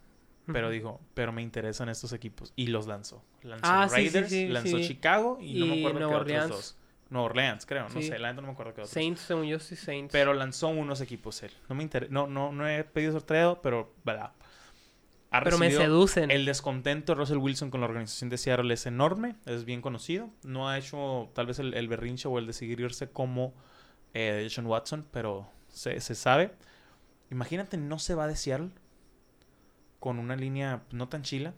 [0.54, 2.54] Pero dijo, pero me interesan estos equipos.
[2.56, 3.24] Y los lanzó.
[3.44, 4.80] Lanzó Ah, sí, sí, Raiders, sí, lanzó.
[4.80, 6.50] Chicago y, no me acuerdo Nueva qué otros Orleans.
[6.50, 6.78] dos.
[7.10, 7.90] Nueva Orleans, creo.
[7.90, 8.92] No sé, la no me acuerdo qué otros.
[8.94, 10.12] Saints, según yo, sí, Saints.
[10.12, 11.52] Pero lanzó unos equipos él.
[11.68, 14.32] No me inter- no, no, no he pedido tradeado, pero ¿verdad?
[15.32, 16.32] Ha Pero me seducen.
[16.32, 20.30] El descontento de Russell Wilson con la organización de Seattle es enorme, es bien conocido.
[20.44, 23.54] No ha hecho tal vez el, el berrinche o el de seguir irse como
[24.16, 26.52] eh, Sean Watson, pero se, se sabe.
[27.30, 28.70] Imagínate, no se va de Seattle
[30.00, 31.54] con una línea no tan chila.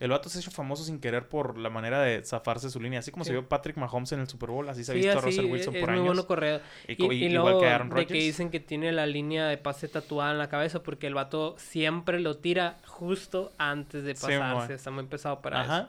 [0.00, 2.98] El vato se ha hecho famoso sin querer por la manera de zafarse su línea.
[2.98, 3.28] Así como Sí.
[3.28, 5.44] se vio Patrick Mahomes en el Super Bowl, así se ha Sí, visto a Russell
[5.44, 6.04] Wilson es por años.
[6.06, 6.60] bueno correo.
[6.88, 8.12] Y Y, y igual luego que Aaron de Rodgers.
[8.12, 11.54] que dicen que tiene la línea de pase tatuada en la cabeza porque el vato
[11.56, 14.68] siempre lo tira justo antes de Sí, pasarse.
[14.68, 14.74] mo.
[14.74, 15.78] Está muy pesado para Ajá.
[15.82, 15.88] eso.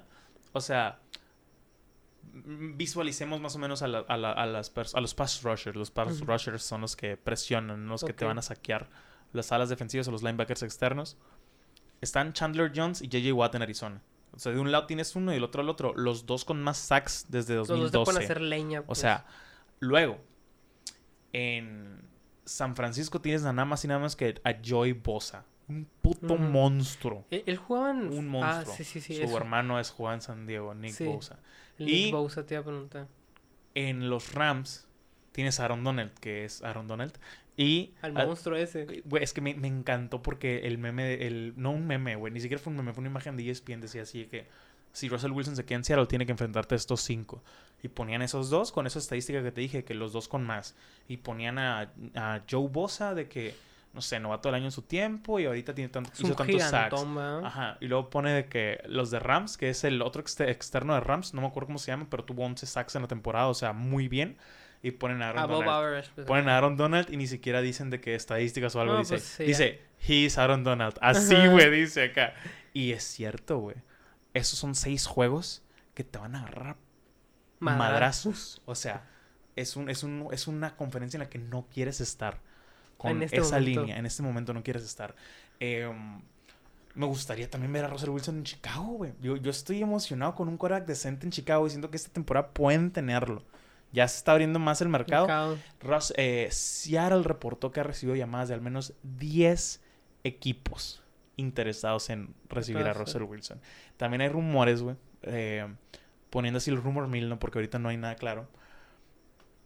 [0.51, 0.99] O sea,
[2.33, 5.75] visualicemos más o menos a, la- a la- a las a los pass rushers.
[5.75, 8.89] Los pass rushers son los que presionan, los que te van a saquear
[9.33, 11.17] las alas defensivas o los linebackers externos.
[12.03, 14.01] Están Chandler Jones y JJ Watt en Arizona.
[14.31, 15.93] O sea, de un lado tienes uno y del otro al otro.
[15.95, 18.23] Los dos con más sacks desde Los dos 2012.
[18.23, 18.81] hacer leña.
[18.81, 18.99] O pues.
[18.99, 19.25] sea,
[19.79, 20.19] luego,
[21.31, 22.01] en
[22.45, 25.45] San Francisco tienes a nada más y nada más que a Joy Bosa.
[25.67, 27.25] Un puto monstruo.
[27.31, 28.07] Él, él jugaba en...
[28.11, 28.75] Un Ah, monstruo.
[28.75, 29.15] sí, sí, sí.
[29.15, 29.37] Su eso.
[29.37, 30.99] hermano es Juan San Diego, Nick.
[31.05, 31.39] Bosa.
[31.77, 33.07] El y- Nick Bosa te iba a preguntar.
[33.75, 34.87] En los Rams
[35.33, 37.13] tienes a Aaron Donald, que es Aaron Donald.
[37.57, 39.03] Y Al a- monstruo ese.
[39.05, 42.31] Güey, es que me, me encantó porque el meme, de- el, no un meme, güey,
[42.33, 44.47] ni siquiera fue un meme, fue una imagen de ESPN, decía así que
[44.93, 47.43] si Russell Wilson se queda en Seattle, tiene que enfrentarte a estos cinco.
[47.83, 50.75] Y ponían esos dos con esa estadística que te dije, que los dos con más.
[51.09, 53.53] Y ponían a, a Joe Bosa de que,
[53.93, 56.91] no sé, novato del año en su tiempo y ahorita tiene tanto, hizo tantos sacks.
[57.81, 61.01] y luego pone de que los de Rams, que es el otro exte- externo de
[61.01, 63.53] Rams, no me acuerdo cómo se llama, pero tuvo 11 sacks en la temporada, o
[63.53, 64.37] sea, muy bien.
[64.83, 66.05] Y ponen a Aaron Above Donald.
[66.13, 66.27] pues.
[66.27, 69.15] Ponen a Aaron Donald y ni siquiera dicen de qué estadísticas o algo No, dice.
[69.15, 70.95] pues, sí, dice, he's Aaron Donald.
[71.01, 72.33] Así, güey, dice acá.
[72.73, 73.77] Y es cierto, güey.
[74.33, 76.75] Esos son seis juegos que te van a agarrar
[77.59, 77.79] Madrazos.
[77.79, 78.61] madrazos.
[78.65, 79.05] O sea,
[79.55, 82.39] es, un, es, un, es una conferencia en la que no quieres estar.
[82.97, 83.81] Con este esa momento.
[83.81, 83.97] línea.
[83.97, 85.15] En este momento no quieres estar.
[85.59, 85.89] Eh,
[86.95, 89.13] me gustaría también ver a Russell Wilson en Chicago, güey.
[89.21, 92.49] Yo, yo estoy emocionado con un quarterback decente en Chicago y siento que esta temporada
[92.49, 93.43] pueden tenerlo.
[93.93, 95.27] Ya se está abriendo más el mercado.
[95.27, 95.57] Mercado.
[95.79, 99.81] Ross, eh, Seattle reportó que ha recibido llamadas de al menos 10
[100.23, 101.01] equipos
[101.37, 102.93] interesados en recibir a.
[102.93, 103.61] Russell Wilson.
[103.97, 105.67] También hay rumores, güey, eh,
[106.29, 107.39] poniendo así el rumor mil, ¿no?
[107.39, 108.47] Porque ahorita no hay nada claro,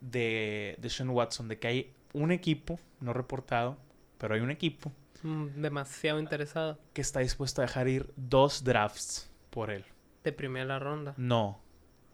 [0.01, 3.77] de, de Sean Watson, de que hay un equipo, no reportado,
[4.17, 4.91] pero hay un equipo
[5.23, 6.77] Mm, Demasiado interesado.
[6.93, 9.85] que está dispuesto a dejar ir dos drafts por él.
[10.23, 11.13] De primera ronda.
[11.17, 11.59] No,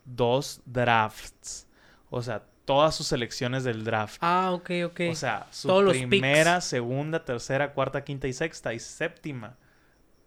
[0.06, 1.68] dos drafts.
[2.16, 4.18] O sea, todas sus selecciones del draft.
[4.22, 5.02] Ah, ok, ok.
[5.10, 9.58] O sea, su Todos primera, segunda, tercera, cuarta, quinta y sexta y séptima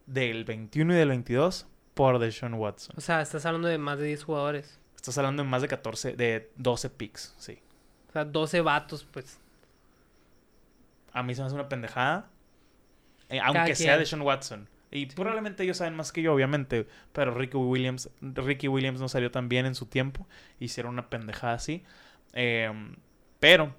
[0.04, 2.96] del 21 y del 22 por Deshaun Watson.
[2.98, 4.80] O sea, estás hablando de más de 10 jugadores.
[4.96, 7.62] Estás hablando de más de 14, de 12 picks, sí.
[8.08, 9.38] O sea, 12 vatos, pues.
[11.12, 12.28] A mí se me hace una pendejada.
[13.28, 13.96] eh, aunque sea.
[13.96, 14.68] Deshaun Watson.
[14.96, 16.86] Y probablemente ellos saben más que yo, obviamente.
[17.12, 20.26] Pero Ricky Williams, Ricky Williams no salió tan bien en su tiempo.
[20.58, 21.82] Hicieron una pendejada así.
[22.32, 22.70] Eh,
[23.40, 23.74] pero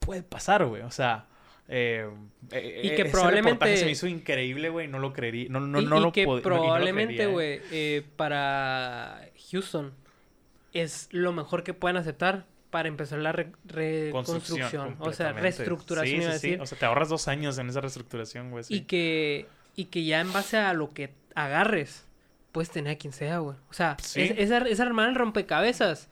[0.00, 0.82] puede pasar, güey.
[0.82, 1.26] O sea,
[1.68, 2.08] eh,
[2.50, 4.88] eh, Y que probablemente- se me hizo increíble, güey.
[4.88, 5.48] No lo creerí.
[5.48, 7.32] No, no, y, no y lo que probablemente, creería, ¿eh?
[7.32, 9.94] güey, eh, para Houston
[10.72, 14.96] es lo mejor que pueden aceptar para empezar la re- reconstrucción.
[14.98, 16.48] O sea, reestructuración, Sí, iba a sí.
[16.48, 16.60] decir.
[16.60, 18.64] O sea, te ahorras dos años en esa reestructuración, güey.
[18.64, 18.74] sí.
[18.74, 22.04] Y que y que ya en base a lo que agarres,
[22.52, 23.56] puedes tener a quien sea, güey.
[23.70, 24.22] O sea, Sí.
[24.22, 26.08] es, es, es armar el rompecabezas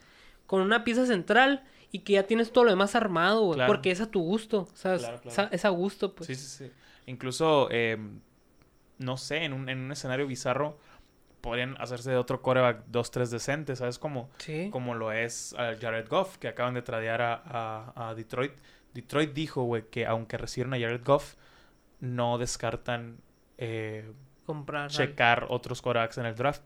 [0.47, 3.57] con una pieza central y que ya tienes todo lo demás armado, güey.
[3.57, 3.73] Claro.
[3.73, 5.31] Porque es a tu gusto, o sea, es- Claro, claro.
[5.33, 6.27] es a- es a gusto, pues.
[6.29, 6.73] Sí, sí, sí.
[7.07, 7.99] Incluso, eh,
[8.99, 10.79] no sé, en un, en un escenario bizarro
[11.43, 13.99] podrían hacerse de otro coreback 2-3 decente, ¿sabes?
[13.99, 14.71] Como, Sí.
[14.73, 18.53] como lo es uh, Jared Goff, que acaban de tradear a, a- a Detroit.
[18.95, 21.35] Detroit dijo, güey, que aunque recibieron a Jared Goff,
[22.01, 23.19] no descartan
[23.59, 24.11] eh,
[24.47, 24.85] Comprar.
[24.85, 26.63] al- checar otros corebacks en el draft.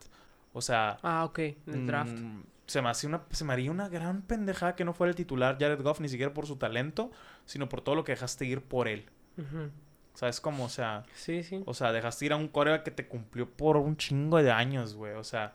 [0.53, 2.19] O sea, Ah, ok, en el draft.
[2.19, 5.15] Mm, se me, hace una, se me haría una gran pendejada que no fuera el
[5.17, 7.11] titular Jared Goff, ni siquiera por su talento,
[7.45, 9.07] sino por todo lo que dejaste ir por él.
[9.39, 9.71] Ujú.
[10.17, 10.65] ¿Sabes cómo?
[10.65, 11.63] O sea, Sí, sí.
[11.67, 14.95] o sea, dejaste ir a un coreback que te cumplió por un chingo de años,
[14.95, 15.13] güey.
[15.13, 15.55] O sea,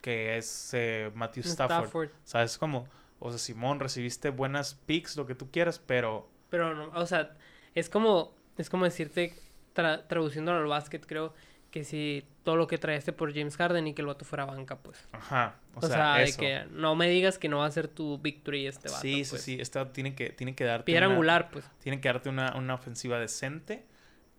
[0.00, 1.84] que es eh, Matthew Stafford.
[1.84, 2.08] Stafford.
[2.24, 2.88] ¿Sabes cómo?
[3.18, 6.30] O sea, Simón, recibiste buenas picks, lo que tú quieras, pero...
[6.48, 7.36] Pero, no, o sea,
[7.74, 9.34] es como, es como decirte,
[9.74, 11.34] tra traduciéndolo al básquet, creo,
[11.70, 14.78] que si todo lo que traeste por James Harden y que el vato fuera banca,
[14.78, 15.06] pues.
[15.12, 15.56] Ajá.
[15.74, 18.88] O, sea, de que no me digas que no va a ser tu victory este
[18.88, 19.02] vato.
[19.02, 19.42] Sí, pues.
[19.42, 19.60] sí, sí.
[19.60, 20.86] Este tiene que, tiene que darte.
[20.86, 21.64] Piedra angular, pues.
[21.80, 23.84] Tiene que darte una, una ofensiva decente.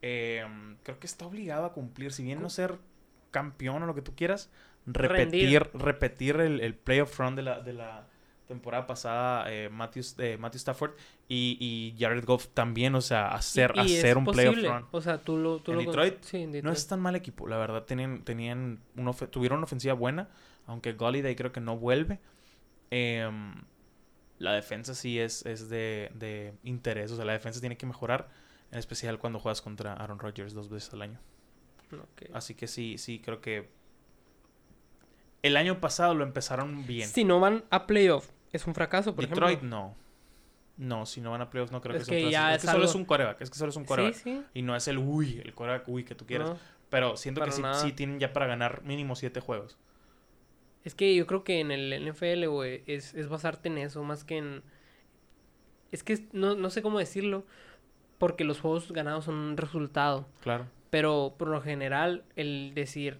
[0.02, 0.46] Eh,
[0.84, 2.12] creo que está obligado a cumplir.
[2.12, 2.78] Si bien no ser
[3.32, 4.50] campeón o lo que tú quieras,
[4.86, 8.08] repetir, repetir el, el playoff run de la, de la
[8.52, 10.92] temporada pasada, eh, Matthew, eh, Matthew Stafford
[11.30, 14.86] y, y, Jared Goff también, o sea, hacer, hacer un playoff run.
[14.92, 17.16] O sea, tú lo, tú en lo Detroit, sí, en Detroit, no es tan mal
[17.16, 20.28] equipo, la verdad, tenían, tenían una tuvieron una ofensiva buena,
[20.68, 22.20] aunque Golliday creo que no vuelve.
[22.90, 23.54] Em,
[24.38, 28.28] la defensa sí es, es de, de interés, o sea, la defensa tiene que mejorar,
[28.72, 31.20] en especial cuando juegas contra Aaron Rodgers dos veces al año.
[32.14, 32.30] Okay.
[32.34, 33.70] Así que sí, sí, creo que
[35.42, 37.08] el año pasado lo empezaron bien.
[37.08, 39.78] Si no van a playoff, es un fracaso, por Detroit, ejemplo.
[39.78, 40.02] no.
[40.78, 42.56] No, si no van a playoffs no creo Es que, sea que un ya fracaso.
[42.56, 44.14] Es, es que solo es un coreback, es que solo es un coreback.
[44.16, 44.44] Sí, sí.
[44.54, 46.50] Y no es el uy, el coreback uy que tú quieras.
[46.50, 46.58] No.
[46.90, 49.78] Pero siento que sí, sí tienen ya para ganar mínimo siete juegos.
[50.84, 54.24] Es que yo creo que en el NFL, güey, es, es basarte en eso, más
[54.24, 54.64] que en...
[55.92, 57.46] Es que no, no sé cómo decirlo,
[58.22, 60.28] porque los juegos ganados son un resultado.
[60.42, 60.68] Claro.
[60.92, 63.18] Pero por lo general, el decir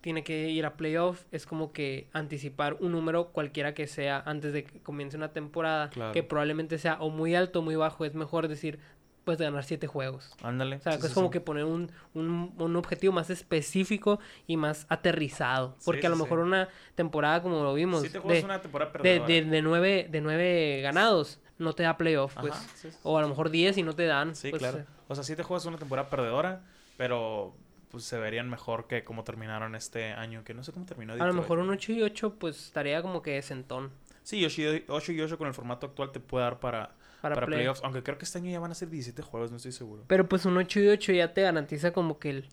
[0.00, 4.52] tiene que ir a playoff es como que anticipar un número cualquiera que sea antes
[4.52, 6.12] de que comience una temporada, Claro.
[6.12, 8.04] que probablemente sea o muy alto o muy bajo.
[8.04, 8.80] Es mejor decir,
[9.24, 10.34] pues ganar siete juegos.
[10.42, 10.76] Ándale.
[10.76, 11.32] O sea, Sí, que es sí, como sí.
[11.34, 14.18] que poner un, un, un objetivo más específico
[14.48, 15.76] y más aterrizado.
[15.84, 18.90] Porque a lo mejor una temporada, como lo vimos, Siete juegos de, es una temporada
[19.00, 22.52] de, de, de nueve, de nueve ganados, no te da playoff, pues.
[22.52, 24.34] Ajá, sí, sí, O a lo mejor 10 y no te dan.
[24.34, 24.78] Sí, pues, claro.
[24.78, 26.62] eh, O sea, siete juegos es una temporada perdedora,
[26.96, 27.54] pero
[27.90, 31.12] pues se verían mejor que como terminaron este año, que no sé cómo terminó.
[31.12, 31.42] A lo Detroit.
[31.42, 33.90] mejor un 8 y 8, pues estaría como que sentón
[34.24, 36.90] Sí, 8 y 8 y 8 con el formato actual te puede dar para,
[37.20, 37.58] para, para play.
[37.60, 37.82] playoffs.
[37.84, 40.02] Aunque creo que este año ya van a ser 17 juegos, no estoy seguro.
[40.08, 42.48] Pero pues un 8 y 8 ya te garantiza como que el...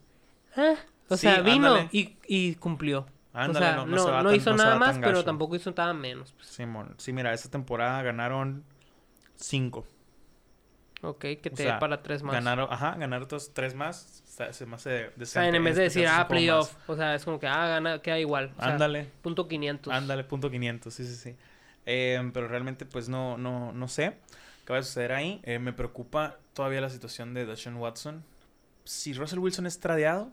[0.57, 0.75] ah,
[1.09, 3.07] o Sí, sea, vino y, y cumplió.
[3.33, 5.55] Ándale, o sea, no, no, no se va no tan- hizo nada más, pero tampoco
[5.55, 6.33] hizo nada menos.
[6.33, 6.49] Pues.
[6.49, 8.63] Simón, sí, mira, esta temporada ganaron
[9.41, 9.85] 5.
[11.03, 12.33] Ok, que te sea, dé para 3 más.
[12.33, 14.23] Ganaron, ajá, ganaron otros 3 más.
[14.51, 16.75] Se, me hace o sea, en vez de decir, ah, playoff.
[16.87, 18.51] O sea, es como que, ah, gana, queda igual.
[18.57, 19.93] O sea, Ándale, punto 500.
[19.93, 21.35] ándale, punto 500, sí, sí, sí.
[21.85, 24.17] Eh, pero realmente, pues no, no, no sé
[24.65, 25.41] qué va a suceder ahí.
[25.43, 28.23] Eh, me preocupa todavía la situación de Deshaun Watson.
[28.83, 30.31] Si Russell Wilson es tradeado,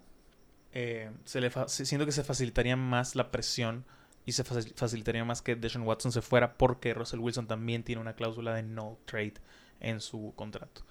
[0.72, 3.84] eh, se le siento que se facilitaría más la presión
[4.28, 8.02] y se faci- facilitaría más que Deshaun Watson se fuera porque Russell Wilson también tiene
[8.02, 9.34] una cláusula de no trade
[9.80, 10.82] en su contrato.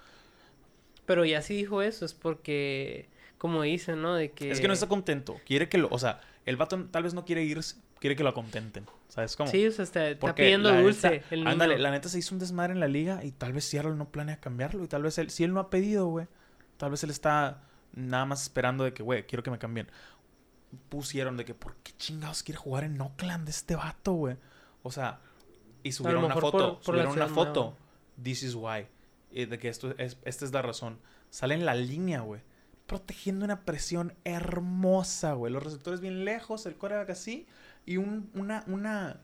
[1.06, 4.14] Pero ya sí dijo eso, es porque, como dicen, ¿no?
[4.16, 4.50] De que...
[4.50, 5.36] Es que no está contento.
[5.46, 5.88] Quiere que lo...
[5.92, 7.76] O sea, el vato tal vez no quiere irse.
[8.00, 8.86] Quiere que lo contenten.
[9.08, 9.48] ¿Sabes cómo?
[9.50, 11.46] Sí, o sea, está, está pidiendo dulce neta- el.
[11.46, 14.10] Ándale, la neta se hizo un desmadre en la liga y tal vez Seattle no
[14.10, 14.82] planea cambiarlo.
[14.82, 15.30] Y tal vez él...
[15.30, 16.26] Si él no ha pedido, güey.
[16.76, 17.62] Tal vez él está
[17.94, 19.88] nada más esperando de que, güey, quiero que me cambien.
[20.88, 24.36] Pusieron de que, ¿por qué chingados quiere jugar en Oakland este vato, güey?
[24.82, 25.20] O sea...
[25.82, 26.50] Y subieron una foto.
[26.76, 27.60] por- por la subieron una foto.
[27.62, 27.76] nueva.
[28.22, 28.86] This is why.
[29.30, 30.98] Y de que esto es, esta es la razón.
[31.30, 32.40] Sale en la línea, güey.
[32.86, 35.52] Protegiendo una presión hermosa, güey.
[35.52, 37.46] Los receptores bien lejos, el coreback así.
[37.86, 39.20] Y un, una, una,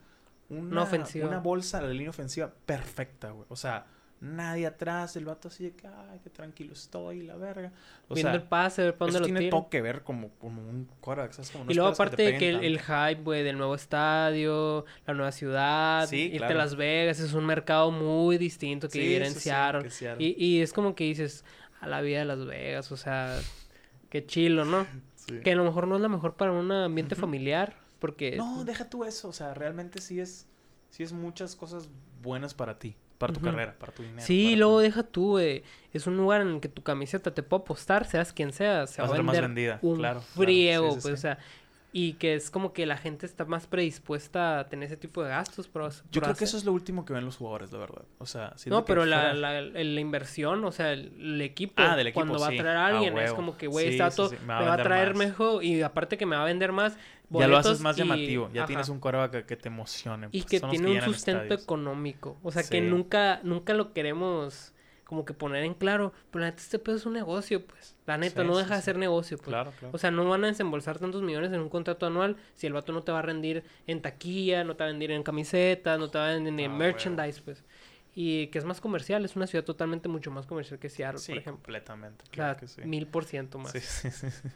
[0.49, 1.27] una, ofensiva.
[1.27, 3.45] Una bolsa, la línea ofensiva perfecta, güey.
[3.49, 3.85] O sea,
[4.21, 7.71] nadie atrás, el vato así de que, ay, qué tranquilo estoy, la verga.
[8.07, 9.51] O Viendo sea, el pase, ver para dónde lo tiene tira.
[9.51, 13.21] todo que ver como, como un no Y luego aparte te de que el, hype,
[13.23, 16.53] güey, del nuevo estadio, la nueva ciudad, Sí, irte claro.
[16.55, 20.15] a Las Vegas, es un mercado muy distinto que Sí, en sí, que.
[20.23, 21.43] Y, y es como que dices,
[21.79, 23.39] a la vida de Las Vegas, o sea,
[24.09, 24.85] qué chilo, ¿no?
[25.43, 28.35] Que a lo mejor no es la mejor para un ambiente familiar, porque...
[28.35, 29.27] No, deja tú eso.
[29.27, 30.45] O sea, realmente sí es,
[30.91, 31.89] sí es muchas cosas
[32.21, 33.49] buenas para ti, para tu Ujú.
[33.49, 34.21] carrera, para tu dinero.
[34.25, 35.63] Sí, luego tu- deja tú, güey.
[35.93, 38.89] Es un lugar en el que tu camiseta te puede apostar, seas quien seas.
[38.89, 40.45] Se Va a ser más vender vendida, un claro, claro.
[40.45, 41.21] friego, Sí, sí, pues, o sí.
[41.21, 41.37] sea.
[41.97, 45.29] Y que es como que la gente está más predispuesta a tener ese tipo de
[45.29, 45.69] gastos.
[45.69, 48.01] Por, Yo creo que eso es lo último que ven los jugadores, la verdad.
[48.17, 51.95] O sea, No, que pero la, la, la inversión, o sea, el, el equipo, Ah,
[51.95, 52.55] del equipo, cuando va sí.
[52.59, 53.35] a traer a A alguien, es huevo.
[53.37, 55.25] como que, güey, Sí, está todo, sí, me va a traer más.
[55.25, 56.97] mejor y aparte que me va a vender más.
[57.29, 58.49] Ya lo haces más y- llamativo.
[58.53, 58.67] Ya ajá.
[58.67, 60.27] tienes un coreback que, que te emocione.
[60.33, 61.63] Y pues, que tiene un llenan sustento estadios.
[61.63, 62.37] económico.
[62.43, 64.73] O sea, que nunca, nunca lo queremos
[65.05, 66.11] como que poner en claro.
[66.31, 67.95] Pero la neta, este pedo es un negocio, pues.
[68.05, 68.85] La neta, Sí, no sí, deja de sí.
[68.85, 69.47] ser negocio, pues.
[69.47, 69.95] Claro, claro.
[69.95, 72.91] O sea, no van a desembolsar tantos millones en un contrato anual si el vato
[72.91, 76.09] no te va a rendir en taquilla, no te va a vender en camisetas, no
[76.09, 77.63] te va a vender en Ah, merchandise, pues.
[78.17, 81.37] Y que es más comercial, es una ciudad totalmente mucho más comercial que Seattle, por
[81.37, 81.63] ejemplo.
[81.63, 82.23] completamente.
[82.23, 82.81] O sea, Claro que sí.
[82.85, 83.73] mil por ciento más.
[83.73, 84.47] Sí, sí, sí, sí.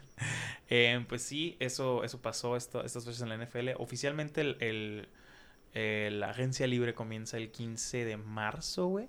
[0.70, 3.74] Eh, pues sí, eso, eso pasó esto, estas veces en la NFL.
[3.78, 5.08] Oficialmente el, el,
[5.74, 9.08] Eh, la agencia libre comienza el 15 de marzo, güey.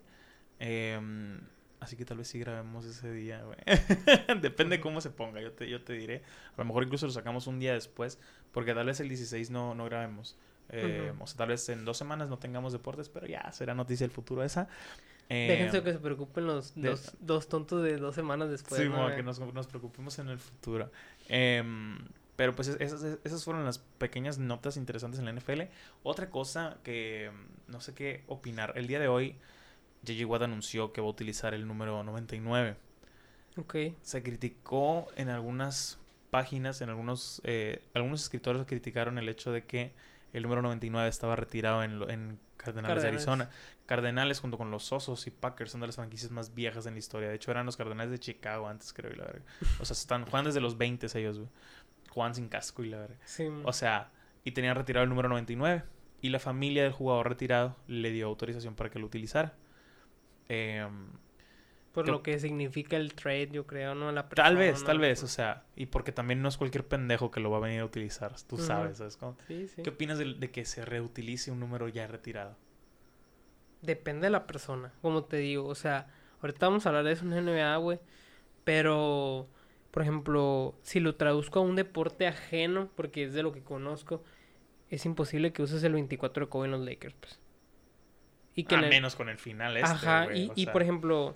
[0.63, 1.41] Em,
[1.79, 3.57] así que tal vez sí grabemos ese día, güey.
[4.41, 6.21] Depende cómo se ponga, yo te, yo te diré.
[6.55, 8.19] A lo mejor incluso lo sacamos un día después,
[8.51, 10.37] porque tal vez el 16 no, no grabemos.
[10.69, 14.05] Eh, O sea, tal vez en dos semanas no tengamos deportes, pero ya será noticia
[14.05, 14.67] del futuro esa.
[15.27, 18.79] Déjense em, que se preocupen los dos, dos, tontos de dos semanas después.
[18.79, 19.13] Sí, ¿no?
[19.15, 20.91] que nos, nos, preocupemos en el futuro.
[21.27, 21.63] Eh,
[22.35, 25.61] pero pues esas, esas fueron las pequeñas notas interesantes en la NFL.
[26.03, 27.31] Otra cosa que
[27.67, 28.73] no sé qué opinar.
[28.75, 29.37] El día de hoy,
[30.05, 30.25] J.J.
[30.25, 32.75] Watt anunció que va a utilizar el número 99.
[33.57, 33.75] Ok.
[34.01, 39.91] Se criticó en algunas páginas, en algunos, eh, algunos escritores criticaron el hecho de que
[40.33, 43.49] el número 99 estaba retirado en, en Cardenales, de Arizona.
[43.85, 46.99] Cardenales junto con los Osos y Packers son de las franquicias más viejas en la
[46.99, 47.29] historia.
[47.29, 49.13] De hecho, eran los Cardenales de Chicago antes, creo.
[49.15, 49.25] la
[49.79, 51.49] O sea, están, juegan desde los 20 ellos, güey.
[52.09, 53.17] Juan sin casco y la verdad.
[53.63, 54.11] O sea,
[54.43, 55.83] y tenían retirado el número 99.
[56.21, 59.53] Y la familia del jugador retirado le dio autorización para que lo utilizara.
[60.53, 61.07] Em,
[61.93, 64.11] por lo que significa el trade, yo creo, ¿no?
[64.11, 67.39] La tal vez, tal vez, o sea, y porque también no es cualquier pendejo que
[67.39, 69.37] lo va a venir a utilizar, tú sabes, ¿sabes cómo?
[69.47, 69.81] Sí, sí.
[69.81, 72.57] ¿Qué opinas de, de, que se reutilice un número ya retirado?
[73.81, 76.07] Depende de la persona, como te digo, o sea,
[76.41, 77.99] ahorita vamos a hablar de eso en NBA, güey,
[78.65, 79.47] pero
[79.91, 84.21] por ejemplo, si lo traduzco a un deporte ajeno, porque es de lo que conozco,
[84.89, 87.39] es imposible que uses el 24 de Kobe en los Lakers, pues.
[88.61, 91.35] Y que menos con el final este, Ajá, y, por ejemplo,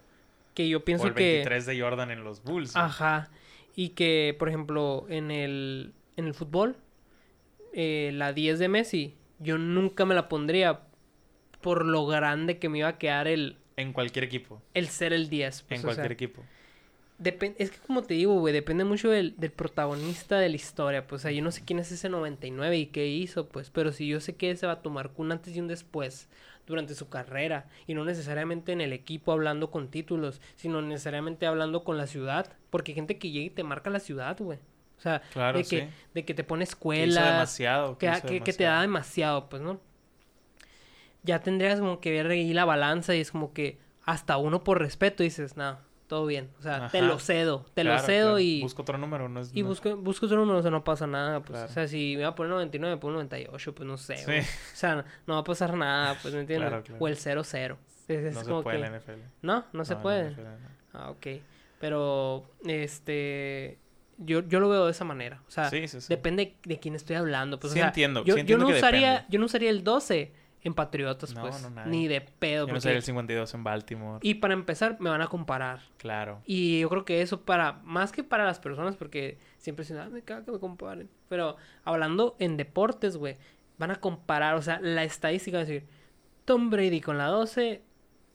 [0.53, 2.75] que yo pienso o el 23 de Jordan en los Bulls.
[2.75, 3.29] Ajá,
[3.75, 6.77] y que, por ejemplo, en el, en el fútbol,
[7.73, 10.81] eh, la 10 de Messi, yo nunca me la pondría
[11.61, 13.57] por lo grande que me iba a quedar el...
[13.75, 14.61] En cualquier equipo.
[14.73, 15.63] El ser el 10.
[15.63, 16.43] Pues, en cualquier equipo
[17.23, 21.07] es que como te digo, güey, depende mucho del, del, protagonista de la historia.
[21.07, 23.69] Pues, o sea, yo no sé quién es ese 99 y qué hizo, pues.
[23.69, 26.27] Pero si yo sé que ese va a tomar un antes y un después
[26.65, 27.67] durante su carrera.
[27.87, 32.51] Y no necesariamente en el equipo hablando con títulos, sino necesariamente hablando con la ciudad.
[32.69, 34.59] Porque hay gente que llega y te marca la ciudad, güey.
[34.97, 37.21] O sea, de, que, de que te pone escuela.
[37.21, 39.79] Que, demasiado, que, que, te da demasiado, pues, ¿no?
[41.23, 44.79] Ya tendrías como que ver ahí la balanza y es como que hasta uno por
[44.79, 46.49] respeto dices, no todo bien.
[46.59, 48.61] O sea, te lo cedo, te lo cedo y...
[48.61, 49.51] Busco otro número, no es...
[49.53, 51.59] Y busco, busco otro número, o sea, no pasa nada, pues.
[51.61, 54.75] O sea, si me va a poner 99, me pongo 98, pues no sé, O
[54.75, 56.71] sea, no, va a pasar nada, pues, ¿me entiendes?
[56.99, 57.77] O el 0-0.
[58.33, 59.11] no se puede en la NFL.
[59.41, 60.35] No, no se puede.
[60.93, 61.27] Ah, ok.
[61.79, 63.79] Pero, este...
[64.17, 65.41] Yo, yo lo veo de esa manera.
[65.45, 67.59] O sea, depende de quién estoy hablando.
[67.59, 68.23] Pues, sí, o sea, entiendo.
[68.23, 70.31] Yo, sí entiendo yo no usaría, yo no usaría el 12
[70.65, 71.61] en Patriotas, no, pues.
[71.61, 72.67] No, ni de pedo.
[72.67, 74.19] Yo no sé el 52 en Baltimore.
[74.23, 75.81] Y para empezar, me van a comparar.
[75.97, 76.41] Claro.
[76.43, 80.09] Y yo creo que eso para, más que para las personas, porque siempre dicen, ah,
[80.09, 81.07] me caga que me comparen.
[81.29, 83.37] Pero hablando en deportes, güey,
[83.77, 85.85] van a comparar, o sea, la estadística va a decir,
[86.45, 87.83] Tom Brady con la 12,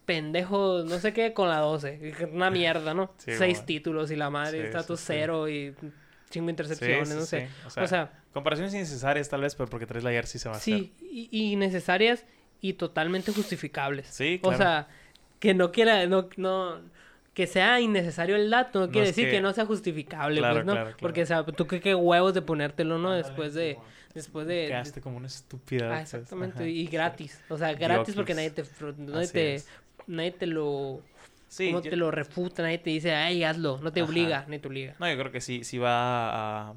[0.05, 2.31] pendejo, no sé qué, con la 12.
[2.33, 3.12] Una mierda, ¿no?
[3.16, 5.75] Seis títulos y la madre, está tu cero y
[6.31, 7.49] cinco intercepciones, no sé.
[7.66, 10.79] O sea, comparaciones innecesarias tal vez, pero porque traes la jersey se va a hacer.
[10.79, 12.25] Sí, y, necesarias
[12.61, 14.07] y totalmente justificables.
[14.09, 14.55] Sí, claro.
[14.55, 14.88] O sea,
[15.38, 16.81] que no quiera, no, no,
[17.35, 19.40] que sea innecesario el dato, no, quiere decir que...
[19.40, 20.77] no sea justificable, pues, ¿no?
[21.01, 23.12] Porque, o sea, tú qué, qué huevos de ponértelo, ¿no?
[23.12, 23.79] Después de,
[24.14, 24.66] después de...
[24.69, 25.87] Quedaste como una estúpida.
[25.87, 26.14] Ah, pues.
[26.14, 27.40] exactamente, y gratis.
[27.49, 28.64] O sea, gratis porque nadie te,
[28.99, 29.62] nadie te,
[30.07, 31.03] nadie te lo
[31.50, 34.68] Sí, no te lo refuta, nadie te dice, ay, hazlo, no te obliga, ni te
[34.68, 34.94] obliga.
[35.00, 36.74] No, yo creo que sí, sí va a...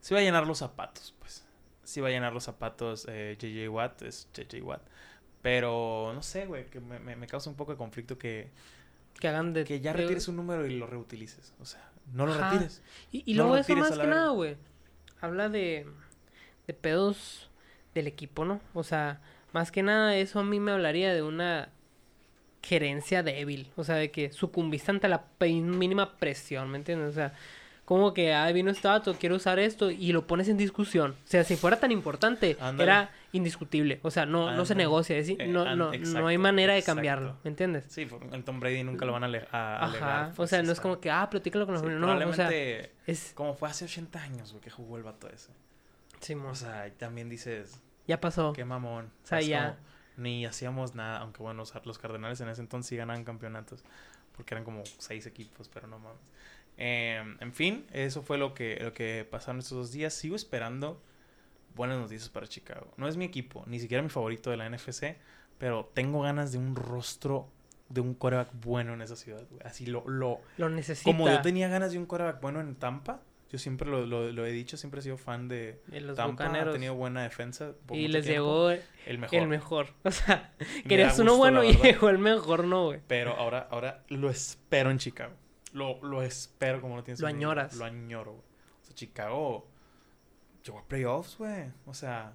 [0.00, 1.46] Sí va a llenar los zapatos, pues.
[1.84, 4.82] Sí va a llenar los zapatos eh, JJ Watt, es JJ Watt.
[5.40, 8.50] Pero, no sé, güey, que me, me, causa un poco de conflicto que...
[9.20, 9.64] Que hagan de...
[9.64, 11.54] Que ya retires un número y lo reutilices.
[11.60, 12.82] O sea, no lo retires.
[13.12, 14.56] Y, y luego eso más que nada, güey.
[15.20, 15.86] Habla de...
[16.66, 17.50] De pedos
[17.94, 18.60] del equipo, ¿no?
[18.74, 19.20] O sea,
[19.52, 21.70] más que nada eso a mí me hablaría de una
[22.66, 27.10] gerencia débil, o sea, de que sucumbiste ante la mínima presión, ¿me entiendes?
[27.10, 27.32] O sea,
[27.84, 31.12] como que, ah, vino este dato, quiero usar esto y lo pones en discusión.
[31.12, 34.00] O sea, si fuera tan importante, era indiscutible.
[34.02, 37.36] O sea, no, no se negocia, es decir, no, no, no hay manera de cambiarlo,
[37.44, 37.84] ¿me entiendes?
[37.88, 39.48] Sí, el Tom Brady nunca lo van a, alegar.
[39.52, 42.50] Ajá, o sea, no es como que, ah, platícalo con los sí, no, o sea,
[43.06, 43.32] es...
[43.34, 45.52] Como fue hace 80 años, que jugó el vato ese.
[46.18, 47.80] Sí, O sea, también dices...
[48.08, 48.52] Ya pasó.
[48.52, 49.12] Qué mamón.
[49.22, 49.78] O sea, ya
[50.16, 53.84] ni hacíamos nada, aunque bueno, los Cardenales en ese entonces sí ganaban campeonatos,
[54.36, 56.20] porque eran como seis equipos, pero no mames.
[56.78, 60.12] Em, en fin, eso fue lo que, lo que pasaron estos dos días.
[60.12, 61.00] Sigo esperando
[61.74, 62.92] buenas noticias para Chicago.
[62.96, 65.16] No es mi equipo, ni siquiera mi favorito de la NFC,
[65.58, 67.48] pero tengo ganas de un rostro
[67.88, 69.42] de un coreback bueno en esa ciudad.
[69.64, 71.10] Así lo, lo, lo necesita.
[71.10, 74.44] Como yo tenía ganas de un coreback bueno en Tampa, Yo siempre lo, lo, lo
[74.44, 76.44] he dicho, siempre he sido fan de De los Tampa.
[76.44, 76.74] Ha bucaneros.
[76.74, 77.72] tenido buena defensa.
[77.92, 78.70] Y les tiempo.
[78.70, 79.38] llegó el mejor.
[79.38, 79.86] el mejor.
[80.04, 80.52] O sea,
[80.88, 83.00] querías uno bueno la y llegó el mejor, no, güey.
[83.06, 85.34] Pero ahora, ahora lo espero en Chicago.
[85.72, 87.76] Lo, lo espero como no tienes Lo añoras.
[87.76, 88.44] Lo añoro, güey.
[88.82, 89.68] O sea, Chicago
[90.64, 91.66] llegó a playoffs, güey.
[91.86, 92.32] O sea,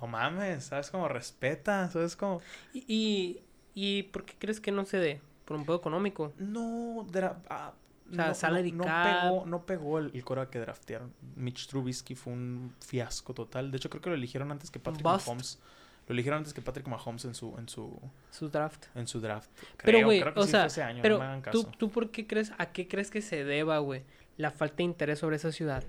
[0.00, 0.90] no mames, ¿sabes?
[0.90, 2.16] Como respeta, ¿sabes?
[2.16, 2.40] Como...
[2.72, 3.40] Y, y,
[3.74, 5.20] ¿y por qué crees que no se dé?
[5.44, 6.32] ¿Por un pedo económico?
[6.38, 7.72] No, dra- ah,
[8.10, 9.22] O sea, no, salary no, no cap.
[9.22, 11.12] pegó, no pegó el, el coreback que draftearon.
[11.36, 13.70] Mitch Trubisky fue un fiasco total.
[13.70, 15.26] De hecho, creo que lo eligieron antes que Patrick bust.
[15.26, 15.58] Mahomes.
[16.06, 17.98] Lo eligieron antes que Patrick Mahomes en su, en su,
[18.30, 18.86] Su draft.
[18.94, 19.48] en su draft.
[19.78, 21.64] Pero, Creo, güey, creo que o sí sea, ese año, no pero me hagan ¿tú,
[21.64, 21.72] caso.
[21.78, 24.02] ¿tú por qué crees, a qué crees que se deba, güey,
[24.36, 25.82] la falta de interés sobre esa ciudad?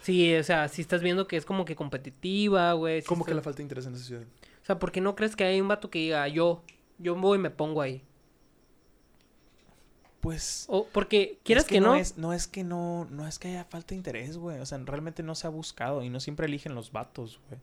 [0.00, 3.02] Sí, o sea, si estás viendo que es como que competitiva, güey.
[3.02, 4.22] si ¿Cómo que la falta de interés en esa ciudad?
[4.62, 6.62] O sea, ¿por qué no crees que hay un vato que diga, yo,
[6.96, 8.02] yo voy y me pongo ahí?
[10.20, 13.48] Pues O porque, quieras es que, no, es, no es que no, no es que
[13.48, 14.60] haya falta de interés, güey.
[14.60, 17.60] O sea, realmente no se ha buscado y no siempre eligen los vatos, güey.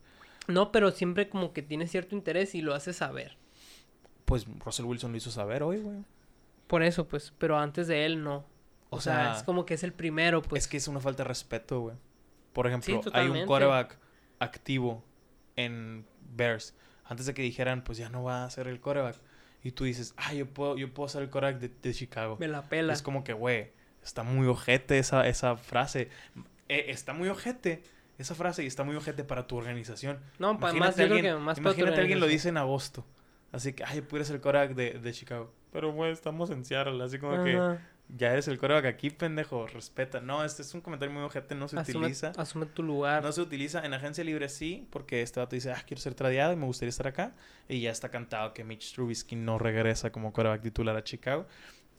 [0.48, 3.38] no, pero siempre como que tiene cierto interés y lo hace saber.
[4.26, 6.04] Pues Russell Wilson lo hizo saber hoy, güey.
[6.66, 8.46] Por eso, pues, pero antes de él no.
[8.90, 10.64] O, O sea, sea, es como que es el primero, pues.
[10.64, 11.96] es que es una falta de respeto, güey.
[12.54, 14.00] Por ejemplo, hay un quarterback
[14.40, 15.04] activo
[15.56, 16.74] en Bears.
[17.06, 19.18] Antes de que dijeran, pues ya no va a ser el quarterback.
[19.64, 22.38] Y tú dices, ah, yo puedo, yo puedo ser el quarterback de, de Chicago.
[22.40, 22.94] Me la pela.
[22.94, 23.72] Es como que, güey,
[24.04, 26.10] está muy ojete esa, esa frase.
[26.70, 27.84] Eh, está muy ojete
[28.18, 30.20] esa frase y está muy ojete para tu organización.
[30.40, 33.06] No, Imagínate más, yo creo alguien, que más imagínate alguien lo dice en agosto.
[33.52, 35.54] Así que, ay, puedes ser el quarterback de, de Chicago.
[35.72, 37.04] Pero, güey, estamos en Seattle.
[37.04, 37.78] Así como que.
[38.10, 39.68] Ya eres el quarterback aquí, pendejo.
[39.68, 40.22] Respeta.
[40.22, 41.56] No, este es un comentario muy ojete.
[41.56, 42.32] No se Asume, utiliza.
[42.38, 43.22] asume tu lugar.
[43.24, 46.54] No se utiliza en agencia libre, sí, porque este vato dice, ah, quiero ser tradeado
[46.54, 47.34] y me gustaría estar acá.
[47.68, 51.48] Y ya está cantado que Mitch Trubisky no regresa como quarterback titular a Chicago.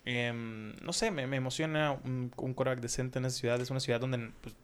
[0.04, 3.60] Em, no sé, me, me emociona un, un quarterback decente en esa ciudad.
[3.60, 4.56] Es una ciudad donde pues,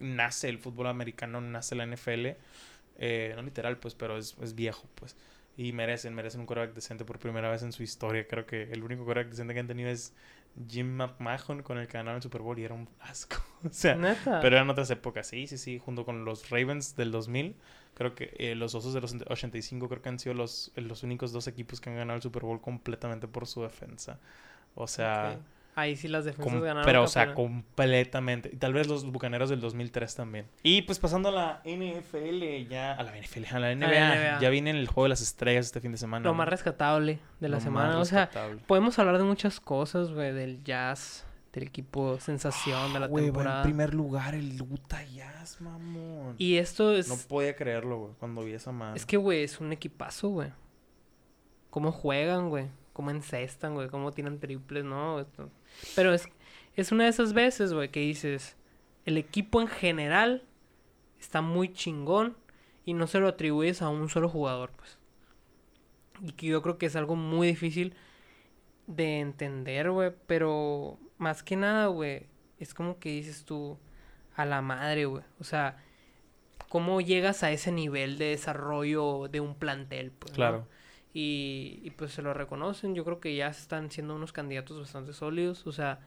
[0.00, 2.30] nace el fútbol americano, nace la NFL.
[2.98, 5.16] Eh, no literal, pues, pero es, es viejo, pues.
[5.56, 8.26] Y merecen, merecen un quarterback decente por primera vez en su historia.
[8.26, 10.14] Creo que el único quarterback decente que han tenido es
[10.68, 13.36] Jim McMahon con el que ganaron el Super Bowl y era un asco.
[13.64, 14.40] o sea, Neta.
[14.40, 17.56] pero eran otras épocas, sí, sí, sí, junto con los Ravens del 2000.
[17.94, 21.32] Creo que eh, los Osos de los 85 creo que han sido los, los únicos
[21.32, 24.18] dos equipos que han ganado el Super Bowl completamente por su defensa.
[24.74, 25.38] O sea.
[25.76, 26.84] Ahí sí las defensas com- ganaron.
[26.84, 28.50] pero o sea, completamente.
[28.52, 30.46] Y tal vez los Bucaneros del 2003 también.
[30.62, 34.40] Y pues pasando a la NFL ya, a la NFL, a la NBA, NBA.
[34.40, 36.24] ya viene el juego de las estrellas este fin de semana.
[36.24, 36.38] Lo ¿no?
[36.38, 37.98] más rescatable de la Lo semana.
[37.98, 38.28] O sea,
[38.66, 40.32] podemos hablar de muchas cosas, güey.
[40.32, 43.56] Del jazz, del equipo sensación de la Ah, Güey, va temporada.
[43.60, 46.34] en primer lugar el Utah Jazz, mamón.
[46.36, 47.08] Y esto es...
[47.08, 48.96] No podía creerlo, güey, cuando vi esa madre.
[48.98, 50.50] Es que, güey, es un equipazo, güey.
[51.70, 52.66] Cómo juegan, güey.
[52.92, 53.88] Cómo encestan, güey.
[53.88, 55.26] Cómo tiran triples, ¿no?
[55.94, 56.28] Pero es,
[56.76, 58.56] es una de esas veces, güey, que dices...
[59.06, 60.44] El equipo en general
[61.18, 62.36] está muy chingón
[62.84, 64.98] y no se lo atribuyes a un solo jugador, pues.
[66.22, 67.94] Y que yo creo que es algo muy difícil
[68.86, 70.12] de entender, güey.
[70.26, 72.26] Pero más que nada, güey,
[72.58, 73.78] es como que dices tú
[74.36, 75.24] a la madre, güey.
[75.38, 75.82] O sea,
[76.68, 80.12] ¿cómo llegas a ese nivel de desarrollo de un plantel?
[80.12, 80.66] Pues, ¿no?
[81.12, 82.94] Y, y pues se lo reconocen.
[82.94, 85.66] Yo creo que ya están siendo unos candidatos bastante sólidos.
[85.66, 86.00] O sea,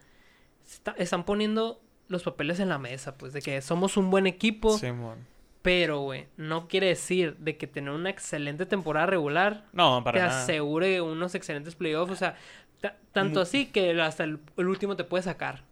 [0.65, 4.77] está- están poniendo los papeles en la mesa, pues, de que somos un buen equipo.
[4.77, 5.19] Simón.
[5.61, 10.25] Pero, güey, no quiere decir de que tener una excelente temporada regular No, para te
[10.25, 10.43] nada.
[10.43, 12.11] asegure unos excelentes playoffs.
[12.11, 12.35] O sea,
[12.81, 15.63] ta- tanto Mu- así que hasta el, el último te puede sacar.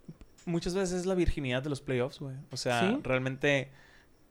[0.46, 2.36] Muchas veces es la virginidad de los playoffs, güey.
[2.52, 3.00] O sea, ¿Sí?
[3.04, 3.70] realmente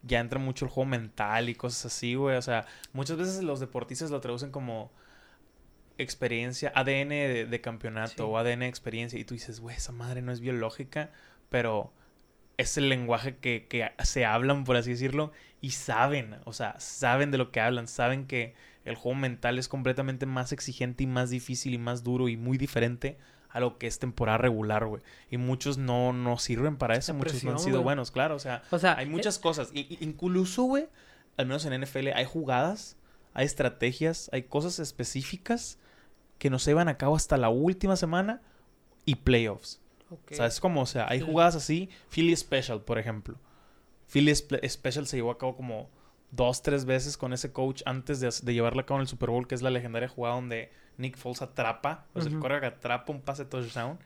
[0.02, 2.36] ya entra mucho el juego mental y cosas así, güey.
[2.36, 4.90] O sea, muchas veces los deportistas lo traducen como
[5.98, 8.22] experiencia, ADN de, de campeonato Sí.
[8.22, 9.18] o ADN de experiencia.
[9.18, 11.10] Y tú dices, güey, esa madre no es biológica,
[11.50, 11.92] pero
[12.56, 17.30] es el lenguaje que, que se hablan, por así decirlo, y saben, o sea, saben
[17.30, 21.30] de lo que hablan, saben que el juego mental es completamente más exigente y más
[21.30, 23.18] difícil y más duro y muy diferente
[23.52, 25.02] a lo que es temporada regular, güey.
[25.30, 28.62] Y muchos no, no sirven para eso, muchos no han sido buenos, claro, o sea,
[28.70, 29.70] O sea, hay eh, muchas cosas.
[29.74, 30.88] Y, incluso, güey,
[31.36, 32.96] al menos en NFL, hay jugadas,
[33.34, 35.78] hay estrategias, hay cosas específicas
[36.38, 38.40] que no se llevan a cabo hasta la última semana
[39.04, 39.80] y playoffs.
[40.10, 40.32] ok.
[40.32, 41.26] O sea, es como, o sea, hay Sí.
[41.26, 41.88] jugadas así.
[42.10, 43.36] Philly Special, por ejemplo.
[44.12, 45.88] Philly Spe- Special se llevó a cabo como
[46.30, 49.30] dos, tres veces con ese coach antes de, de llevarla a cabo en el Super
[49.30, 52.40] Bowl, que es la legendaria jugada donde Nick Foles atrapa, o sea, el Ujú.
[52.42, 53.98] quarterback atrapa un pase touchdown.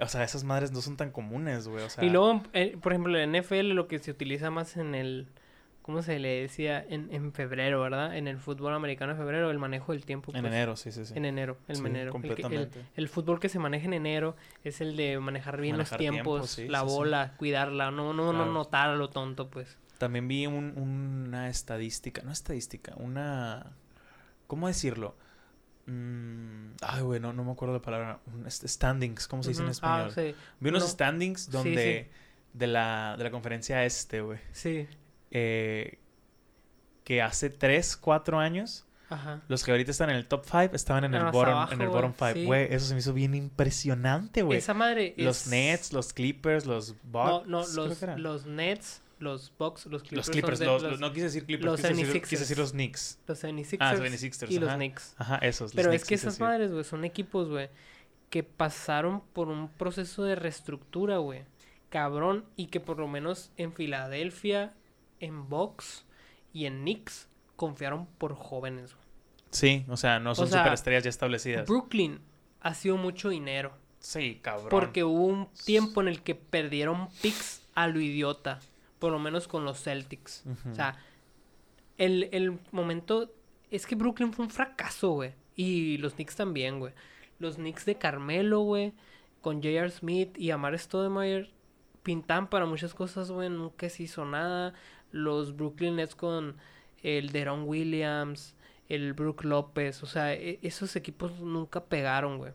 [0.00, 1.82] O sea, esas madres no son tan comunes, güey.
[1.84, 4.94] O sea, Y luego, eh, por ejemplo, en NFL lo que se utiliza más en
[4.94, 5.28] el
[5.82, 6.82] ¿cómo se le decía?
[6.88, 8.16] En, en febrero, ¿verdad?
[8.16, 10.32] En el fútbol americano en febrero, el manejo del tiempo.
[10.34, 11.12] En pues, enero, sí, sí, sí.
[11.14, 12.10] En enero, el Sí, enero.
[12.14, 12.80] El que- El, completamente.
[12.96, 16.30] el fútbol que se maneja en enero es el de manejar bien Manejar los tiempo,
[16.36, 19.76] tiempos, sí, la sí, bola, cuidarla, no, no, no notar a lo tonto, pues.
[20.04, 23.72] También vi un- una estadística, no estadística, una...
[24.46, 25.16] ¿Cómo decirlo?
[25.86, 28.20] Mm, ay, güey, no, no me acuerdo la palabra.
[28.48, 29.72] Standings, ¿cómo se dice en Ujú.
[29.72, 30.08] español?
[30.10, 30.88] Ah, sí, Vi unos No.
[30.88, 32.10] standings Sí, donde...
[32.52, 34.38] De, la, de la conferencia este, güey.
[34.52, 34.86] sí,
[35.32, 35.98] eh,
[37.02, 39.42] que hace 3, 4 años, ajá.
[39.48, 41.88] los que ahorita están en el top 5 estaban en el bottom, abajo, en el
[41.88, 42.32] bottom 5.
[42.34, 42.44] sí.
[42.44, 44.58] Güey, eso se me hizo bien impresionante, güey.
[44.58, 47.48] Esa madre Los es- Nets, los Clippers, los No, Bucks.
[47.48, 47.86] no, creo
[48.16, 50.16] los, los Nets, los Bucks, los Clippers.
[50.16, 52.28] Los son Clippers, de- los- los, los- no quise decir Clippers, los quise, decir, 76ers.
[52.28, 53.18] quise decir los Knicks.
[53.26, 54.74] los 76ers Ah, los 76ers, y los.
[54.74, 55.14] Knicks.
[55.18, 55.60] Ajá, esos.
[55.60, 57.68] los Pero es Knicks, que esas madres, güey, son equipos, güey,
[58.30, 61.42] que pasaron por un proceso de reestructura, güey.
[61.90, 64.74] Cabrón, y que por lo menos en Filadelfia,
[65.20, 66.04] en Bucks
[66.52, 69.04] y en Knicks confiaron por jóvenes, güey.
[69.50, 71.68] Sí, o sea, no son sea, superestrellas ya establecidas.
[71.68, 72.18] Brooklyn
[72.60, 73.72] ha sido mucho dinero.
[74.00, 74.68] Sí, cabrón.
[74.68, 78.58] Porque hubo un tiempo en el que perdieron picks a lo idiota.
[79.04, 80.44] Por lo menos con los Celtics.
[80.70, 80.96] O sea,
[81.98, 83.30] el, el momento.
[83.70, 85.34] Es que Brooklyn fue un fracaso, güey.
[85.56, 86.94] Y los Knicks también, güey.
[87.38, 88.94] Los Knicks de Carmelo, güey.
[89.42, 89.90] Con J.R.
[89.90, 91.50] Smith y Amar Stoudemire.
[92.02, 93.50] Pintan para muchas cosas, güey.
[93.50, 94.72] Nunca se hizo nada.
[95.10, 96.56] Los Brooklyn Nets con
[97.02, 98.56] el Deron Williams.
[98.88, 100.02] El Brook López.
[100.02, 102.54] O sea, e- esos equipos nunca pegaron, güey.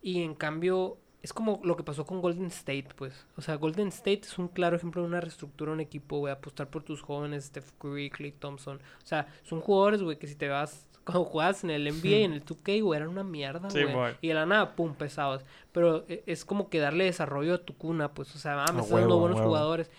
[0.00, 3.26] Y en cambio, es como lo que pasó con Golden State, pues.
[3.36, 6.32] O sea, Golden State es un claro ejemplo de una reestructura de un equipo, güey.
[6.32, 8.76] Apostar por tus jóvenes, Steph Curry, Clay Thompson.
[9.02, 10.86] O sea, son jugadores, güey, que si te vas...
[11.04, 13.94] Cuando jugabas en el NBA y en el 2K, güey, eran una mierda, Sí, güey.
[13.94, 14.14] güey.
[14.22, 15.44] y de la nada, pum, pesados.
[15.72, 18.34] Pero e- es como que darle desarrollo a tu cuna, pues.
[18.34, 19.48] O sea, ah, me A estás dando buenos huevo.
[19.50, 19.90] jugadores.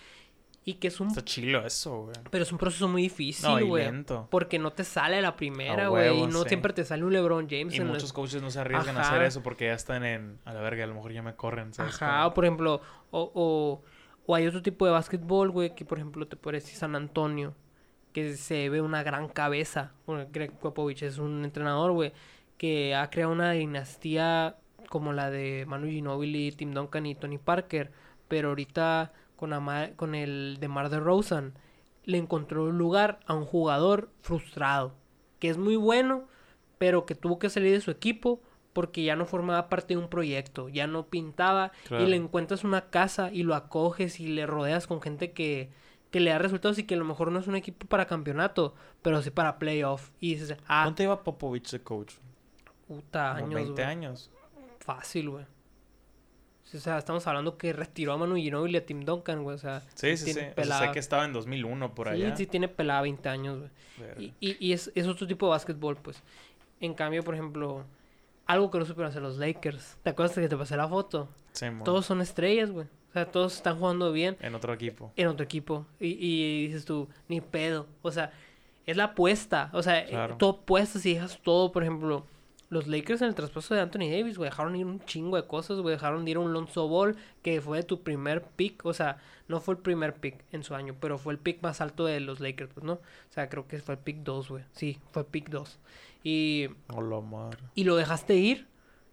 [0.67, 1.09] Y que es un...
[1.09, 2.15] Está chilo eso, güey.
[2.31, 3.85] Pero es un proceso muy No, difícil, y güey.
[3.85, 4.27] lento.
[4.31, 6.23] Porque no te sale la primera, güey.
[6.23, 6.49] Y no sí.
[6.49, 9.21] siempre te sale un LeBron James Y en muchos coaches no se arriesgan a hacer
[9.21, 10.39] eso porque ya están en...
[10.43, 12.01] A la verga, a lo mejor ya me corren, ¿sabes?
[12.01, 13.83] Ajá, Como- o por ejemplo, o, o,
[14.25, 17.53] o hay otro tipo de básquetbol, güey, que por ejemplo te puede decir San Antonio,
[18.11, 19.91] que se ve una gran cabeza.
[20.07, 22.11] Bueno, Greg Popovich es un entrenador, güey,
[22.57, 24.55] que ha creado una dinastía
[24.89, 27.91] como la de Manu Ginobili, Tim Duncan y Tony Parker,
[28.27, 29.51] pero ahorita con,
[29.95, 31.53] con el de Mar de Rosen
[32.03, 34.93] le encontró un lugar a un jugador frustrado,
[35.39, 36.25] que es muy bueno,
[36.77, 38.41] pero que tuvo que salir de su equipo
[38.73, 42.03] porque ya no formaba parte de un proyecto, ya no pintaba Claro.
[42.03, 45.71] y le encuentras una casa y lo acoges y le rodeas con gente que,
[46.11, 48.75] que le da resultados y que a lo mejor no es un equipo para campeonato,
[49.01, 50.11] pero sí para playoff.
[50.19, 52.13] Y dices, ah, ¿Cuánto lleva Popovich de coach?
[52.87, 53.85] puta, años, 20 güey.
[53.85, 54.29] años.
[54.79, 55.45] Fácil, güey.
[56.73, 59.55] O sea, estamos hablando que retiró a Manu Ginobili y a Tim Duncan, güey.
[59.55, 60.31] O sea, Sí, sí, sí.
[60.31, 60.91] O sea, sé pelada.
[60.91, 62.35] que estaba en 2001 por sí, allá.
[62.35, 63.69] sí tiene pelada 20 años, güey.
[64.17, 66.21] Y, y, y es, es otro tipo de básquetbol, pues.
[66.81, 67.85] En cambio, por ejemplo,
[68.45, 69.97] algo que no supieron hacer los Lakers.
[70.03, 71.29] ¿Te acuerdas que te pasé la foto?
[71.53, 71.67] Sí.
[71.85, 72.87] Todos son estrellas, güey.
[73.09, 75.13] O sea, todos están jugando bien En otro equipo.
[75.15, 75.85] en otro equipo.
[76.01, 77.87] Y, y dices tú, ni pedo.
[78.01, 78.33] O sea,
[78.85, 79.69] es la apuesta.
[79.71, 80.35] O sea, Claro.
[80.37, 81.71] tú apuestas y dejas todo.
[81.71, 82.25] Por ejemplo,
[82.69, 85.79] los Lakers en el traspaso de Anthony Davis, güey, dejaron ir un chingo de cosas,
[85.79, 85.95] güey.
[85.95, 88.85] Dejaron de ir a un Lonzo Ball, que fue tu primer pick.
[88.85, 91.81] O sea, no fue el primer pick en su año, pero fue el pick más
[91.81, 92.93] alto de los Lakers, pues, ¿no?
[92.93, 94.63] O sea, creo que fue el pick 2, güey.
[94.71, 95.79] Sí, fue el pick 2.
[96.23, 97.21] Y Hola,
[97.75, 98.67] y lo dejaste ir.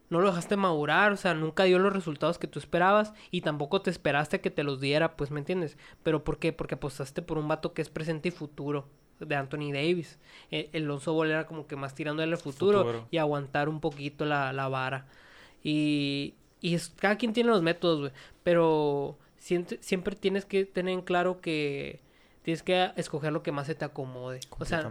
[0.09, 3.81] No lo dejaste madurar, o sea, nunca dio los resultados que tú esperabas y tampoco
[3.81, 5.79] te esperaste que te los diera, pues, ¿me entiendes?
[6.03, 6.53] ¿Pero por qué?
[6.53, 8.89] Porque apostaste por un vato que es presente y futuro
[9.27, 10.19] de Anthony Davis.
[10.51, 13.07] Eh, El Lonzo Ball era como que más tirándole al futuro, Futuro.
[13.11, 15.07] y aguantar un poquito la, la vara.
[15.63, 18.13] Y, y es, cada quien tiene los métodos, güey,
[18.43, 22.01] pero siempre, siempre tienes que tener en claro que
[22.43, 24.41] tienes que escoger lo que más se te acomode.
[24.59, 24.91] O sea,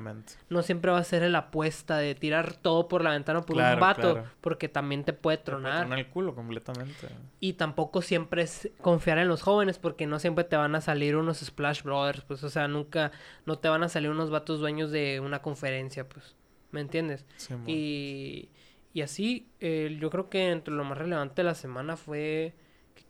[0.49, 3.76] no siempre va a ser la apuesta de tirar todo por la ventana por Claro,
[3.76, 4.28] un vato, claro.
[4.41, 5.80] porque también te puede Te puede tronar.
[5.82, 7.08] tronar el culo completamente.
[7.39, 11.16] Y tampoco siempre es confiar en los jóvenes, porque no siempre te van a salir
[11.16, 13.12] unos Splash Brothers, pues, o sea, nunca,
[13.45, 16.36] no te van a salir unos vatos dueños de una conferencia, pues,
[16.72, 17.26] ¿me entiendes?
[17.38, 17.54] Sí.
[17.68, 18.49] Y,
[18.93, 22.54] y así, eh, yo creo que entre lo más relevante de la semana fue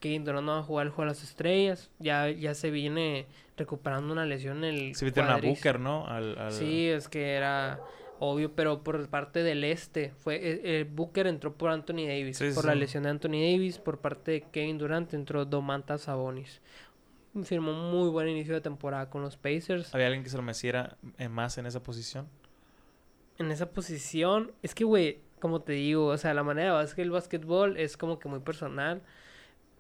[0.02, 3.28] Kevin Durant no va a jugar el juego de las estrellas, ya, ya se viene
[3.56, 5.38] recuperando una lesión en el Sí, metieron a.
[5.38, 6.06] Booker, ¿no?
[6.08, 7.80] Al, al- Sí, es que era
[8.20, 10.12] obvio, pero por parte del este.
[10.18, 12.38] fue eh, eh, Booker entró por Anthony Davis.
[12.38, 13.78] Sí, por sí, la lesión de Anthony Davis.
[13.78, 16.60] Por parte de Kevin Durant entró Domantas Sabonis.
[17.44, 19.94] Firmó un muy buen inicio de temporada con los Pacers.
[19.96, 22.28] ¿Había alguien que se lo meciera eh, más en esa posición?
[23.38, 27.04] En esa posición, es que, güey, como te digo, o sea, la manera de básquet,
[27.06, 29.02] el básquetbol es como que muy personal.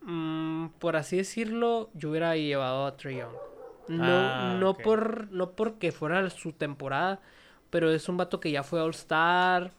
[0.01, 3.33] Mm, por así decirlo, yo hubiera llevado a Trey Young.
[3.87, 7.19] No, Ah, no por, no porque fuera su temporada,
[7.69, 9.71] pero es un vato que ya fue All Star.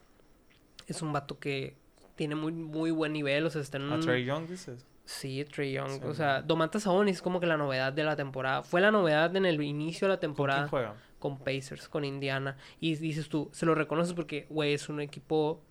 [0.87, 1.75] Es un vato que
[2.15, 3.45] tiene muy, muy buen nivel.
[3.45, 3.99] O sea, está en ¿A.
[3.99, 4.85] Trey Young dices?
[5.05, 5.89] Sí, Trey Young.
[5.91, 6.01] Sí.
[6.05, 8.63] O sea, Domantas Sabonis es como que la novedad de la temporada.
[8.63, 10.95] Fue la novedad en el inicio de la ¿Con quién temporada juega?
[11.19, 12.57] con Pacers, con Indiana.
[12.79, 15.61] Y dices tú, se lo reconoces porque, güey, es un equipo,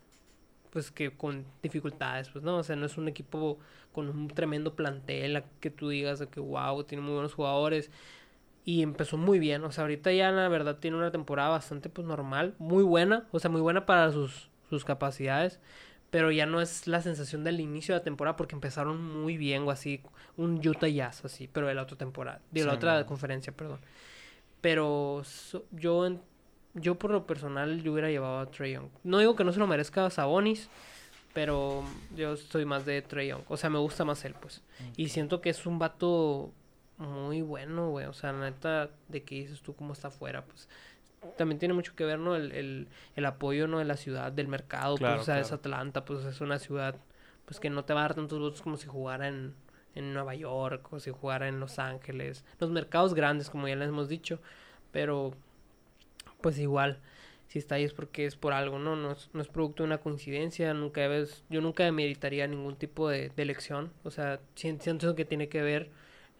[0.72, 2.56] pues, que con dificultades, pues, ¿no?
[2.56, 3.58] O sea, no es un equipo
[3.92, 7.90] con un tremendo plantel que tú digas de que, wow, tiene muy buenos jugadores.
[8.64, 9.64] Y empezó muy bien.
[9.64, 12.54] O sea, ahorita ya, la verdad, tiene una temporada bastante, pues, normal.
[12.58, 13.26] Muy buena.
[13.32, 15.60] O sea, muy buena para sus, sus capacidades.
[16.10, 19.62] Pero ya no es la sensación del inicio de la temporada porque empezaron muy bien
[19.64, 20.00] o así.
[20.36, 22.40] Un Utah Jazz, así, pero de la otra temporada.
[22.50, 23.04] De la Sí, otra man.
[23.04, 23.80] conferencia, perdón.
[24.60, 26.20] Pero so- yo, en-
[26.74, 28.88] yo por lo personal, yo hubiera llevado a Trey Young.
[29.04, 30.68] No digo que no se lo merezca a Sabonis,
[31.34, 31.84] pero
[32.16, 33.42] yo estoy más de Trey Young.
[33.48, 34.62] O sea, me gusta más él, pues.
[34.96, 36.50] Y siento que es un vato
[36.98, 38.06] muy bueno, güey.
[38.06, 40.68] O sea, la neta, de que dices tú cómo está afuera, pues.
[41.36, 42.34] También tiene mucho que ver, ¿no?
[42.34, 43.78] El, el, el apoyo, ¿no?
[43.78, 44.96] De la ciudad, del mercado.
[44.96, 45.52] Claro, pues, o sea, es.
[45.52, 46.96] Atlanta, pues es una ciudad,
[47.44, 49.54] pues que no te va a dar tantos votos como si jugara en,
[49.94, 52.44] en Nueva York o si jugara en Los Ángeles.
[52.58, 54.40] Los mercados grandes, como ya les hemos dicho.
[54.90, 55.34] Pero,
[56.43, 56.99] pues igual,
[57.49, 58.97] si está ahí es porque es por algo, ¿no?
[58.97, 60.74] No es, no es producto de una coincidencia.
[60.74, 63.93] Nunca ves, yo nunca meritaría ningún tipo de, de elección.
[64.05, 65.90] O sea, sien- siento que tiene que ver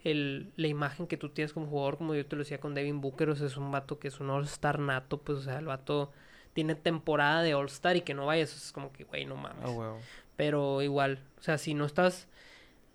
[0.05, 3.01] el, la imagen que tú tienes como jugador, como yo te lo decía con Devin
[3.01, 5.67] Booker, o sea, es un vato que es un All-Star nato, pues, o sea, el
[5.67, 6.11] vato
[6.55, 9.65] tiene temporada de All-Star y que no vayas, es como que, güey, no mames.
[9.65, 9.97] Ah.
[10.37, 12.27] Pero igual, o sea, si no estás,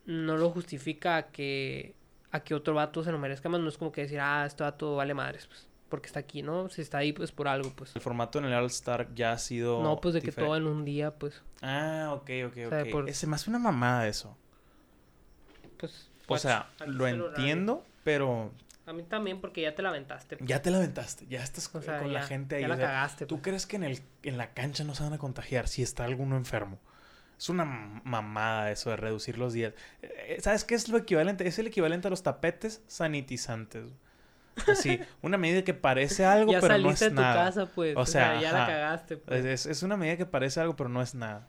[0.06, 1.94] no lo justifica a que,
[2.32, 4.64] a que otro vato se lo merezca más, no es como que decir, ah, este
[4.64, 6.70] vato vale madres, pues, porque está aquí, ¿no?
[6.70, 7.96] Si está ahí, pues, por algo, pues.
[7.96, 9.82] El formato en el All-Star ya ha sido.
[9.84, 12.66] No, pues, de que todo en un día, pues, Ah, ok, ok, ok.
[12.66, 14.38] O sea, por- Se me hace una mamada eso.
[15.78, 16.10] pues...
[16.28, 18.52] O watch, sea, lo entiendo, pero
[18.86, 20.38] A mí también, porque ya te la aventaste.
[20.38, 20.48] pues.
[20.50, 21.26] ya te la aventaste.
[21.28, 22.62] Ya estás O con sea, con la gente ahí.
[22.62, 23.44] ya o la sea, cagaste, ¿Tú pues.
[23.44, 26.36] crees que en, el, en la cancha no se van a contagiar si está alguno
[26.36, 26.80] enfermo?
[27.38, 29.74] Es una mamada eso de reducir los días.
[30.02, 31.48] Eh, ¿Sabes qué es lo equivalente?
[31.48, 33.86] Es el equivalente a los tapetes sanitizantes.
[34.72, 37.46] Así, una medida que parece algo, ya pero no saliste es de tu nada.
[37.46, 37.96] casa, pues.
[37.96, 39.66] O O sea, ya la cagaste, pues.
[39.66, 41.48] Es, una medida que parece algo, pero no es nada.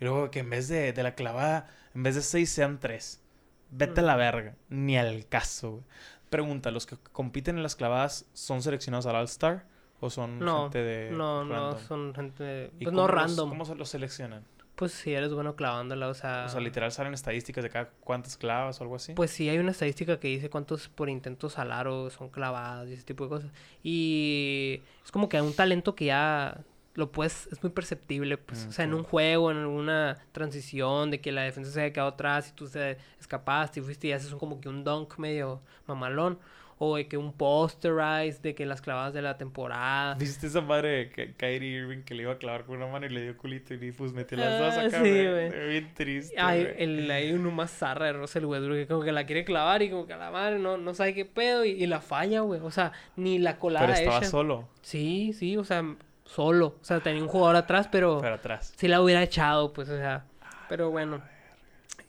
[0.00, 3.22] Y luego que en vez de, de la clavada, en vez de seis sean tres.
[3.70, 4.54] Vete a la verga.
[4.68, 5.82] Ni al caso, güey.
[6.30, 9.66] Pregunta, ¿los que compiten en las clavadas son seleccionados al All-Star?
[9.98, 12.70] ¿O son No, gente de no, no, son gente...
[12.78, 13.48] ¿Y Pues no los- random.
[13.50, 14.44] ¿Cómo se los seleccionan?
[14.80, 16.46] Pues si eres bueno clavándola, o sea...
[16.46, 19.12] O sea, literal salen estadísticas de cada cuántas clavas o algo así.
[19.12, 23.02] Pues sí, hay una estadística que dice cuántos por intento salaro son clavados y ese
[23.02, 23.50] tipo de cosas.
[23.82, 26.62] Y es como que hay un talento que ya
[26.94, 28.64] lo puedes, es muy perceptible, pues.
[28.70, 32.08] O sea, en un juego, en una transición, de que la defensa se haya quedado
[32.08, 35.60] atrás y tú te escapaste y fuiste y haces un, como que un dunk medio
[35.86, 36.38] mamalón.
[36.82, 40.14] O de que un posterize, de que las clavadas de la temporada.
[40.14, 43.04] ¿Viste esa madre de que Kyrie Irving que le iba a clavar con una mano
[43.04, 45.02] y le dio culito y pues metió las dos Ah, acá?
[45.04, 45.68] sí, güey?
[45.68, 46.34] Bien triste.
[46.40, 49.82] Hay, el, hay uno más zarra de Russell Westbrook que como que la quiere clavar
[49.82, 52.40] y como que a la madre no, no sabe qué pedo y, y la falla,
[52.40, 52.60] güey.
[52.62, 55.84] O sea, ni la colada Pero estaba solo, Sí, sí, o sea,
[56.24, 56.76] solo.
[56.80, 58.72] O sea, tenía un jugador atrás, pero pero atrás.
[58.76, 60.24] si la hubiera echado, pues, o sea.
[60.70, 61.20] Pero bueno,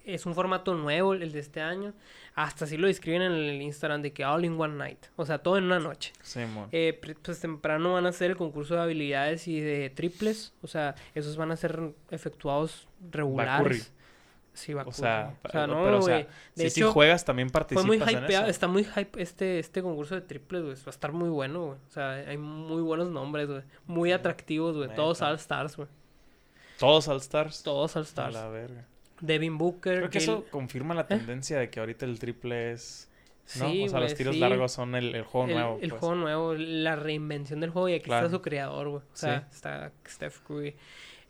[0.06, 1.94] es un formato nuevo el de este año.
[2.34, 5.06] Hasta así lo describen en el Instagram de que all in one night.
[5.16, 6.14] O sea, todo en una noche.
[6.22, 6.70] Simón.
[6.72, 10.54] Eh, pues temprano van a hacer el concurso de habilidades y de triples.
[10.62, 13.94] O sea, esos van a ser efectuados regulares.
[14.54, 16.18] Sí, va O sea, o sea, no, pero, o sea.
[16.18, 18.46] De si, si hecho, juegas también fue participas en eso.
[18.48, 20.76] está muy hype este, este concurso de triples, güey.
[20.76, 21.78] Va a estar muy bueno, güey.
[21.88, 23.62] O sea, hay muy buenos nombres, güey.
[23.88, 24.94] Muy atractivos, güey.
[24.94, 25.30] Todos Neta.
[25.30, 25.88] All Stars, güey.
[26.80, 27.64] Todos All Stars.
[27.64, 28.34] Todos All A Stars.
[28.34, 28.86] la verga.
[29.22, 29.98] Devin Booker.
[29.98, 33.08] Creo que eso confirma la tendencia de que ahorita el triple es.
[33.60, 33.70] ¿no?
[33.70, 34.40] Sí, o sea, los tiros sí.
[34.40, 35.80] largos son el, el juego el, nuevo.
[35.82, 36.00] el pues.
[36.00, 38.26] juego nuevo, la reinvención del juego y aquí Claro.
[38.28, 39.02] está su creador, güey.
[39.02, 39.56] O sea, Sí.
[39.56, 40.76] está Steph Curry.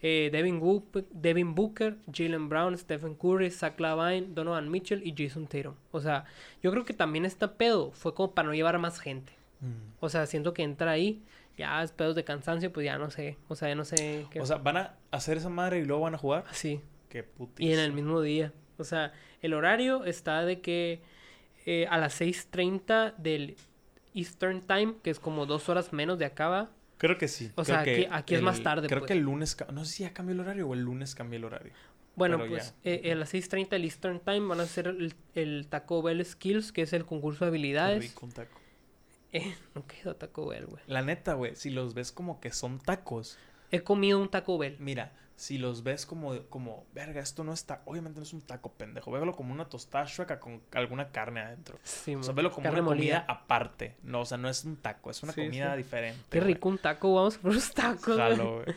[0.03, 5.47] Eh, Devin, Book- Devin Booker, Jalen Brown, Stephen Curry, Zach Lavine, Donovan Mitchell y Jason
[5.47, 5.75] Tatum.
[5.91, 6.25] O sea,
[6.61, 9.33] yo creo que también este pedo fue como para no llevar a más gente.
[9.59, 9.93] Mm.
[9.99, 11.21] O sea, siento que entra ahí,
[11.57, 13.37] ya es pedos de cansancio, pues ya no sé.
[13.47, 14.41] O sea, ya no sé qué.
[14.41, 16.45] O sea, van a hacer esa madre y luego van a jugar.
[16.49, 16.81] así.
[17.11, 17.25] Qué.
[17.59, 18.53] Y en el mismo día.
[18.77, 21.01] O sea, el horario está de que
[21.65, 23.55] eh, a las 6.30 del
[24.15, 26.71] Eastern Time, que es como dos horas menos de acá, va.
[26.97, 27.51] Creo que sí.
[27.55, 29.07] O Creo sea, que aquí- aquí es más tarde, Creo pues.
[29.07, 29.55] que el lunes.
[29.73, 31.73] No sé si ya cambió el horario o el lunes cambió el horario.
[32.15, 32.91] Bueno, Pero pues ya.
[32.91, 36.71] eh, a las 6.30 del Eastern Time van a hacer el, el Taco Bell Skills,
[36.71, 38.01] que es el concurso de habilidades.
[38.01, 38.59] rico un taco.
[39.33, 40.83] Eh, no quedó Taco Bell, güey.
[40.87, 43.37] La neta, güey, si los ves como que son tacos,
[43.71, 44.75] he comido un Taco Bell.
[44.79, 48.73] Mira, si los ves como, como, verga, esto no está, obviamente no es un taco
[48.73, 51.79] pendejo, véalo como una tostada chueca con alguna carne adentro.
[51.81, 53.25] Sí, O sea, velo como carne una comida molida.
[53.27, 53.95] aparte.
[54.03, 55.77] No, o sea, no es un taco, es una Sí, comida sí.
[55.79, 56.21] diferente.
[56.29, 56.53] Qué güey.
[56.53, 58.17] rico un taco, vamos por los tacos.
[58.17, 58.75] Jalo, güey.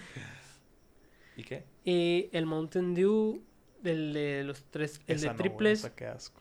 [1.37, 1.65] ¿Y qué?
[1.85, 3.43] Y el Mountain Dew,
[3.85, 6.41] el de los tres, el Esa de no, güey, triples, qué asco.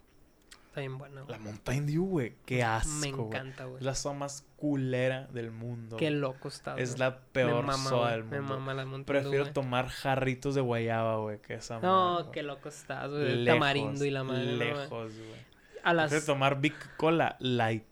[0.73, 1.23] Está bien bueno.
[1.29, 3.27] La Mountain Dew, güey, qué asco, Me güey.
[3.27, 3.77] encanta, güey.
[3.77, 5.97] Es la soda más culera del mundo.
[5.97, 6.19] Qué güey.
[6.19, 6.75] loco está.
[6.77, 6.99] Es güey.
[7.01, 8.53] la peor me mama, soda güey, del Me mundo.
[8.59, 9.53] mama la Mountain Dew, Prefiero güey.
[9.53, 11.81] tomar jarritos de guayaba, güey, que esa No,
[12.13, 12.31] madre, güey.
[12.33, 13.31] qué loco estás, güey.
[13.31, 14.45] El tamarindo y la madre.
[14.45, 14.57] güey.
[14.57, 15.53] Lejos, güey.
[15.83, 16.09] A las...
[16.09, 17.85] Prefiero tomar Big Cola Light.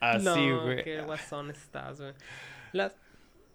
[0.00, 0.84] Así, no, güey.
[0.84, 2.12] qué guasón estás, güey.
[2.72, 2.94] Las...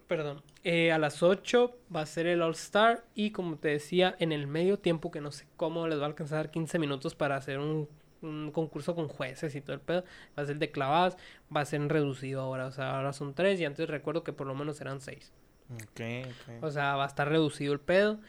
[0.08, 0.44] Perdón.
[0.66, 3.06] Eh, a las 8 va a ser el All Star.
[3.16, 6.08] Y como te decía, en el medio tiempo, que no sé cómo les va a
[6.08, 7.88] alcanzar 15 minutos para hacer un,
[8.24, 10.04] un concurso con jueces y todo el pedo.
[10.38, 11.18] Va a ser de clavadas.
[11.56, 12.66] Va a ser reducido ahora.
[12.68, 15.32] O sea, ahora son 3 y antes recuerdo que por lo menos eran 6.
[15.76, 16.64] Ok, ok.
[16.64, 18.20] O sea, va a estar reducido el pedo.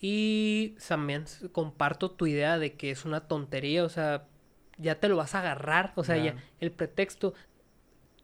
[0.00, 3.84] Y también comparto tu idea de que es una tontería.
[3.84, 4.24] O sea,
[4.76, 5.92] ya te lo vas a agarrar.
[5.96, 6.44] O sea, ya, Ya.
[6.60, 7.34] el pretexto.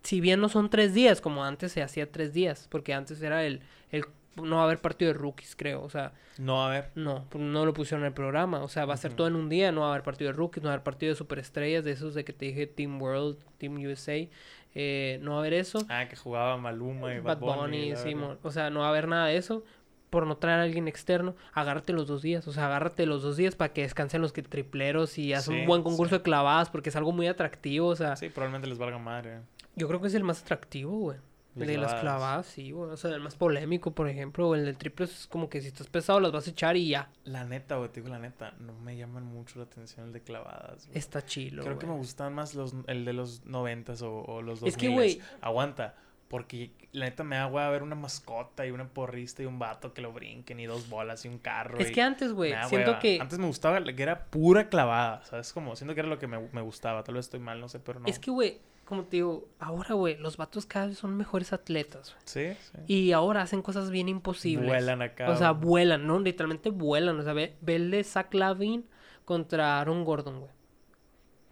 [0.03, 2.67] Si bien no son tres días, como antes se hacía tres días.
[2.71, 3.61] Porque antes era el,
[3.91, 4.05] el
[4.37, 5.83] no va a haber partido de rookies, creo.
[5.83, 6.91] O sea, No, a ver.
[6.95, 8.63] no, no lo pusieron en el programa.
[8.63, 9.73] O sea, va a ser todo en un día.
[9.73, 11.85] No va a haber partido de rookies, no va a haber partido de superestrellas.
[11.85, 14.29] De esos de que te dije Team World, Team USA.
[14.75, 15.81] eh, no va a haber eso.
[15.89, 17.93] Ah, que jugaba Maluma y Bad Bad Bunny.
[17.93, 19.65] Bunny, sí, o sea, no va a haber nada de eso
[20.11, 23.37] por no traer a alguien externo, agárrate los dos días, o sea, agárrate los dos
[23.37, 26.19] días para que descansen los que tripleros y haz Sí, un buen concurso sí.
[26.19, 29.39] de clavadas porque es algo muy atractivo, o sea, Sí, probablemente les valga madre.
[29.77, 31.19] yo creo que es el más atractivo, güey.
[31.57, 32.47] El De las clavadas.
[32.47, 32.91] sí, güey.
[32.91, 34.49] O sea, el más polémico, por ejemplo.
[34.49, 36.89] O el del triple es como que si estás pesado las vas a echar y
[36.89, 37.11] ya.
[37.25, 40.23] La neta, güey, te digo la neta, no me llaman mucho la atención el de
[40.23, 40.87] clavadas.
[40.87, 40.99] güey.
[40.99, 44.61] Está chilo, Creo que me gustan más los, el de los noventas o, o los
[44.61, 45.97] dos Es que, güey- Aguanta.
[46.29, 49.59] Porque la neta me da güey a ver una mascota y una porrista y un
[49.59, 51.79] vato que lo brinquen y dos bolas y un carro.
[51.81, 52.99] Es y- que antes, güey, siento hueva.
[53.01, 53.19] que...
[53.21, 55.53] Antes me gustaba que era pura clavada, ¿sabes?
[55.53, 57.03] Como siento que era lo que me, me gustaba.
[57.03, 58.07] Tal vez estoy mal, no sé, pero no.
[58.07, 58.61] Es que, güey,
[58.91, 62.17] como te digo, ahora, güey, los vatos cada vez son mejores atletas.
[62.25, 62.79] Sí, sí.
[62.89, 64.67] Y ahora hacen cosas bien imposibles.
[64.67, 65.31] Vuelan acá.
[65.31, 66.19] O sea, vuelan, ¿no?
[66.19, 67.17] Literalmente vuelan.
[67.21, 68.85] O sea, ve, ve el de Zach Lavin
[69.25, 70.51] contra Aaron Gordon, güey.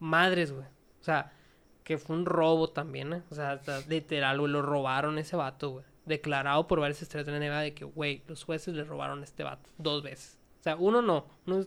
[0.01, 0.67] Madres, güey.
[1.01, 1.31] O sea,
[1.85, 3.23] que fue un robo también, ¿eh?
[3.31, 5.85] O sea, literal, güey, lo robaron ese vato, güey.
[6.07, 9.25] Declarado por varias estrellas de la NBA de que, güey, los jueces le robaron a
[9.25, 10.41] este vato dos veces.
[10.59, 11.29] O sea, uno no.
[11.47, 11.65] Uno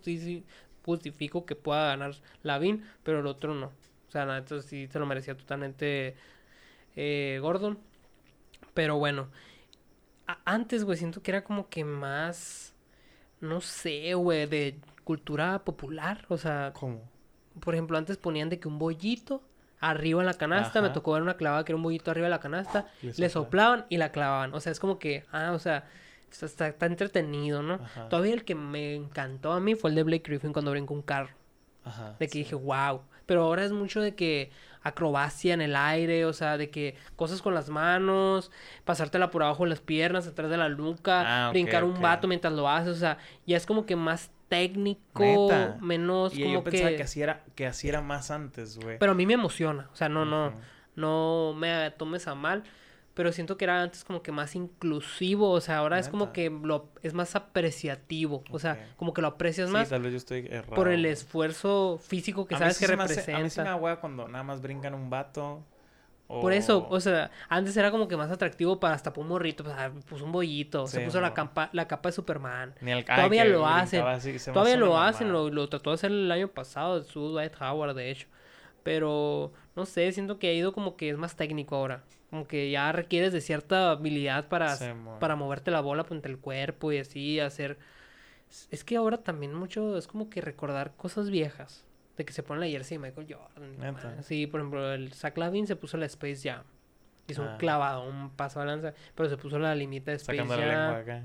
[0.84, 2.14] justifico que pueda ganar
[2.44, 3.72] Lavin, pero el otro no.
[4.12, 6.18] O sea, nada, sí se lo merecía totalmente
[6.98, 7.80] eh, Gordon.
[8.74, 9.30] Pero bueno,
[10.44, 12.76] antes, güey, siento que era como que más,
[13.40, 16.26] no sé, güey, de cultura popular.
[16.28, 17.10] O sea, ¿Cómo?
[17.62, 19.42] por ejemplo, antes ponían de que un bollito
[19.80, 22.32] arriba en la canasta, me tocó ver una clavada que era un bollito arriba de
[22.32, 24.54] la canasta, Le soplaban y la clavaban.
[24.54, 25.88] O sea, es como que, ah, o sea,
[26.30, 27.76] está, está- está entretenido, ¿no?
[27.76, 28.10] Ajá.
[28.10, 31.02] Todavía el que me encantó a mí fue el de Blake Griffin cuando brincó un
[31.02, 31.30] carro.
[31.86, 32.18] Ajá.
[32.20, 32.40] De que sí.
[32.40, 33.04] dije, wow.
[33.32, 34.52] Pero ahora es mucho de que
[34.84, 38.52] acrobacia en el aire, o sea, de que cosas con las manos,
[38.84, 42.02] pasártela por abajo de las piernas, atrás de la nuca, Ah, brincar un ok.
[42.02, 43.18] vato mientras lo haces, o sea,
[43.48, 45.78] ya es como que más técnico, Neta.
[45.80, 46.98] menos Y como yo pensaba que...
[46.98, 47.04] que...
[47.04, 49.00] así era, que así era más antes, güey.
[49.00, 50.52] Pero a mí me emociona, o sea, no, no,
[50.98, 52.64] no me tomes a mal,
[53.14, 56.50] pero siento que era antes como que más inclusivo, o sea, ahora es como que
[56.50, 60.18] lo, es más apreciativo, o sea, como que lo aprecias Sí, más tal vez yo
[60.18, 60.74] estoy errado.
[60.76, 63.40] por el esfuerzo físico que A sabes sí que se me hace- representa.
[63.40, 65.64] a mí sí me cuando nada más brincan un vato.
[66.28, 69.66] Por eso, o- sea, antes era como que más atractivo para hasta para un morrito,
[69.66, 72.74] pues, ah, puso un bollito, se puso la capa, la capa de Superman.
[72.80, 76.32] Ni el- Todavía lo hacen, así, Todavía lo hacen, lo, lo trató de hacer el
[76.32, 78.28] año pasado, su Dwight Howard, de hecho.
[78.84, 82.04] Pero, no sé, siento que ha ido como que es más técnico ahora.
[82.32, 84.86] Como que ya requieres de cierta habilidad para, Sí,
[85.20, 87.78] para moverte la bola entre el cuerpo y así hacer...
[88.72, 91.86] Es que ahora también mucho es como que recordar cosas viejas.
[92.18, 94.24] De que se pone la jersey de Michael Jordan.
[94.24, 96.64] Sí, por ejemplo, el Zach Lavin se puso la Space Jam.
[97.28, 97.58] Hizo un Ah.
[97.58, 100.82] clavado, un paso a lanza, pero se puso la limita de Space Sacando la Jam.
[100.94, 101.24] lengua acá.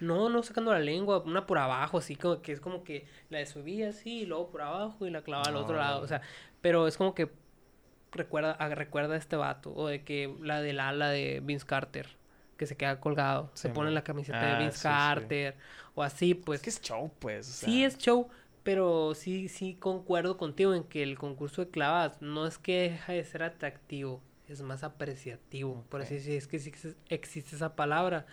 [0.00, 3.44] No, no sacando la lengua, una por abajo, así como que es como que la
[3.46, 5.82] subía así, y luego por abajo y la clavaba al otro No.
[5.82, 6.02] lado.
[6.02, 6.20] O sea,
[6.60, 7.28] pero es como que
[8.16, 9.72] recuerda, a- recuerda a este vato.
[9.74, 12.08] O de que la del ala de Vince Carter,
[12.56, 13.50] que se queda colgado.
[13.54, 14.88] se pone la camiseta Ah, de Vince sí, sí.
[14.88, 15.56] Carter.
[15.94, 16.60] O así, pues.
[16.60, 17.48] Es que es show, pues.
[17.48, 18.28] o Sí es show,
[18.62, 23.12] pero sí, sí concuerdo contigo en que el concurso de clavadas no es que deja
[23.12, 25.84] de ser atractivo, es más apreciativo.
[25.88, 28.26] Por así decirlo, es que sí existe- existe esa palabra.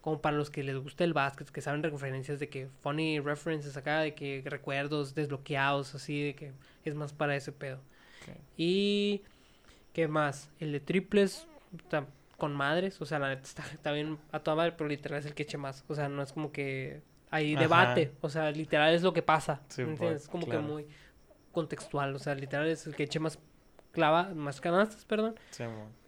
[0.00, 3.76] Como para los que les gusta el básquet, que saben referencias de que funny references
[3.76, 6.52] acá, de que recuerdos desbloqueados, así, de que
[6.84, 7.80] es más para ese pedo.
[8.56, 9.22] Y.
[9.92, 10.50] ¿Qué más?
[10.60, 11.46] El de triples.
[12.36, 13.00] con madres.
[13.00, 15.42] O sea, la neta está, está bien a toda madre, pero literal es el que
[15.42, 15.84] eche más.
[15.88, 17.62] O sea, no es como que hay Ajá.
[17.62, 18.12] debate.
[18.20, 19.62] O sea, literal es lo que pasa.
[19.68, 20.22] Sí, ¿me pues, entiendes?
[20.22, 20.62] Es como claro.
[20.62, 20.86] que muy
[21.52, 22.14] contextual.
[22.14, 23.38] O sea, literal es el que eche más
[23.92, 25.64] clava, más canastas, perdón, Sí,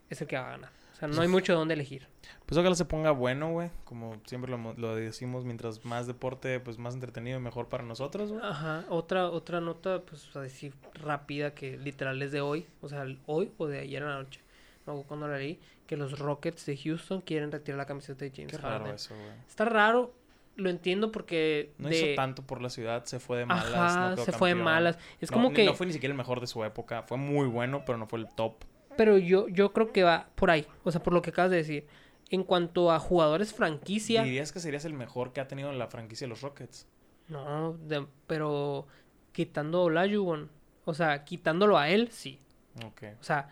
[0.09, 0.80] es el que va a ganar.
[1.01, 2.07] Sea, no hay mucho de dónde elegir.
[2.47, 3.71] Pues ojalá se ponga bueno, güey.
[3.85, 8.31] Como siempre lo, lo decimos, mientras más deporte, pues más entretenido y mejor para nosotros,
[8.31, 8.43] güey.
[8.45, 13.51] Ajá, otra, otra nota, pues así rápida que literal es de hoy, o sea, hoy
[13.57, 14.41] o de ayer en la noche,
[14.87, 18.51] no cuando la leí, que los Rockets de Houston quieren retirar la camiseta de James
[18.51, 18.95] Qué raro Harden.
[18.95, 19.31] eso, güey.
[19.49, 20.13] Está raro,
[20.57, 21.97] lo entiendo porque No de...
[21.97, 23.75] hizo tanto por la ciudad, se fue de malas.
[23.75, 24.65] Ajá, no se fue de campeón.
[24.65, 24.99] malas.
[25.21, 27.03] Es No, como que, No fue ni siquiera el mejor de su época.
[27.05, 28.55] Fue muy bueno, pero no fue el top.
[29.01, 31.57] Pero yo, yo creo que va por ahí, o sea, por lo que acabas de
[31.57, 31.87] decir.
[32.29, 36.27] En cuanto a jugadores franquicia, ¿Dirías que serías el mejor que ha tenido la franquicia
[36.27, 36.87] de los Rockets?
[37.29, 38.87] no, de- pero
[39.33, 40.51] quitando a Olajuwon,
[40.85, 42.39] o sea, quitándolo a él, sí.
[42.85, 43.05] Ok.
[43.19, 43.49] O sea,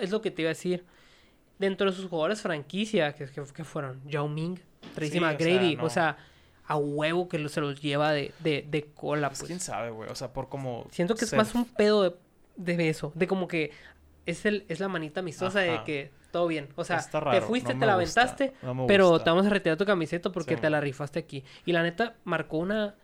[0.00, 0.86] es lo que te iba a decir.
[1.58, 4.58] Dentro de sus jugadores franquicia, que, que, que fueron Yao Ming,
[4.94, 6.16] Tracy Sí, o sea, McGrady, o sea,
[6.66, 9.48] a huevo que se los lleva de, de, de cola, Pues, pues.
[9.48, 10.08] quién sabe, güey.
[10.10, 10.86] O sea, por como.
[10.92, 12.14] Siento que es más un pedo de,
[12.74, 13.70] de eso, de como que
[14.30, 16.68] es, el, es la manita amistosa de que todo bien.
[16.76, 16.98] O sea,
[17.32, 19.24] te fuiste, no te la gusta, aventaste, no pero gusta.
[19.24, 21.44] te vamos a retirar tu camiseta porque Sí, te la rifaste aquí.
[21.64, 22.94] Y la neta marcó una,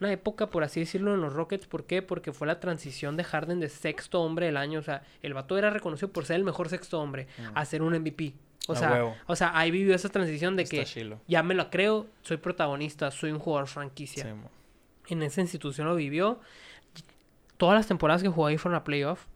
[0.00, 1.66] una época, por así decirlo, en los Rockets.
[1.66, 2.00] ¿Por qué?
[2.02, 4.78] Porque fue la transición de Harden de sexto hombre del año.
[4.78, 7.42] O sea, el vato era reconocido por ser el mejor sexto hombre Mm.
[7.54, 8.32] a ser un MVP.
[8.68, 9.16] O sea, huevo.
[9.26, 11.18] o sea, ahí vivió esa transición de Está que chilo.
[11.26, 14.24] ya me lo creo, soy protagonista, soy un jugador franquicia.
[14.24, 15.12] Sí.
[15.12, 16.40] En esa institución lo vivió.
[17.56, 19.26] Todas las temporadas que jugó ahí fueron a playoff.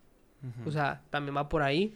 [0.66, 1.94] O sea, también va por ahí.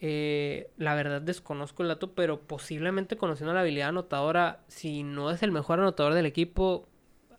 [0.00, 5.42] Eh, la verdad desconozco el dato, pero posiblemente conociendo la habilidad anotadora, si no es
[5.42, 6.86] el mejor anotador del equipo,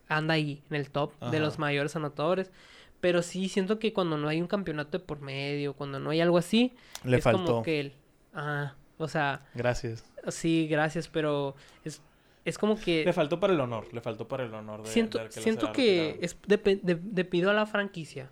[0.10, 2.52] anda ahí, en el top de los mayores anotadores.
[3.00, 6.20] Pero sí siento que cuando no hay un campeonato de por medio, cuando no hay
[6.20, 6.74] algo así,
[7.06, 7.46] Le es faltó.
[7.46, 7.94] como que él...
[8.34, 10.04] Ah, o sea, Gracias.
[10.28, 12.02] sí, gracias, pero es,
[12.44, 13.06] es como que...
[13.06, 13.88] Le faltó para el honor.
[13.94, 14.90] Le faltó para el honor de.
[14.90, 18.30] siento de que siento que es de- debido a la franquicia.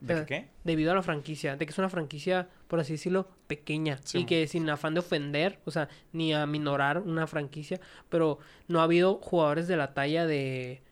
[0.00, 0.48] ¿De qué?
[0.64, 4.24] debido a la franquicia, de que es una franquicia, por así decirlo, pequeña Sí, y
[4.26, 8.38] que sin afán de ofender, o sea, ni a minorar una franquicia, pero
[8.68, 10.82] no ha habido jugadores de la talla de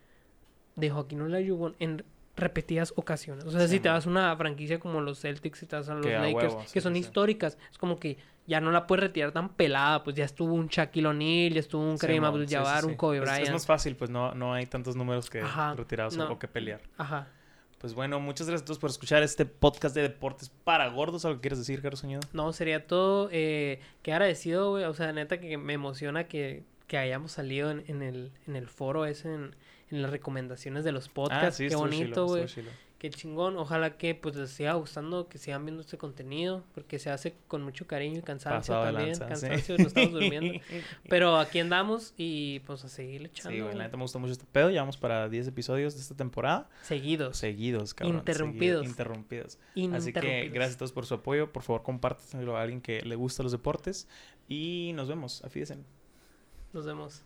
[0.77, 2.05] de Joaquín Olajuwon en
[2.37, 3.45] repetidas ocasiones.
[3.47, 5.89] O sea, Sí, si te vas a una franquicia como los Celtics y te vas
[5.89, 7.07] a los Que a Lakers, que sí, son sí, sí.
[7.07, 10.67] históricas, es como que ya no la puedes retirar tan pelada, pues ya estuvo un
[10.67, 12.29] Shaquille O'Neal, ya estuvo un Sí, Kareem mo.
[12.29, 12.97] Abdul-Jabbar, Sí, sí, un sí.
[12.99, 13.43] Kobe Es- Bryant.
[13.45, 16.31] Es, más fácil, pues no, no hay tantos números que Ajá, retirados no.
[16.31, 16.83] o que pelear.
[16.99, 17.29] Ajá.
[17.87, 21.25] Pues bueno, muchas gracias a todos por escuchar este podcast de deportes para gordos.
[21.25, 22.27] ¿Algo que quieres decir, Carlos Soñado?
[22.33, 23.29] No, sería todo.
[23.31, 24.83] Eh, qué agradecido, güey.
[24.87, 28.67] O sea, neta que me emociona que, que hayamos salido en, en el, en el
[28.67, 29.55] foro ese, en,
[29.93, 31.59] en las recomendaciones de los podcasts.
[31.59, 32.47] qué Ah, estuvo bonito, güey.
[33.07, 33.57] Qué chingón.
[33.57, 37.63] Ojalá que pues les siga gustando, que sigan viendo este contenido, porque se hace con
[37.63, 39.11] mucho cariño y cansancio Pasado también.
[39.11, 39.47] lanza, sí.
[39.47, 40.61] cansancio, nos estamos durmiendo.
[41.09, 43.51] Pero aquí andamos y pues a seguir echando.
[43.51, 44.71] Sí, güey, la neta me gustó mucho este pedo.
[44.71, 46.69] Llevamos para 10 episodios de esta temporada.
[46.83, 47.37] Seguidos.
[47.37, 48.19] Seguidos, cabrón.
[48.19, 48.85] Interrumpidos.
[48.85, 49.59] interrumpidos.
[49.93, 51.53] Así que gracias a todos por su apoyo.
[51.53, 54.09] Por favor, compártanlo a alguien que le gusta los deportes.
[54.49, 55.45] Y nos vemos.
[55.45, 55.79] Afídense.
[56.73, 57.23] Nos vemos.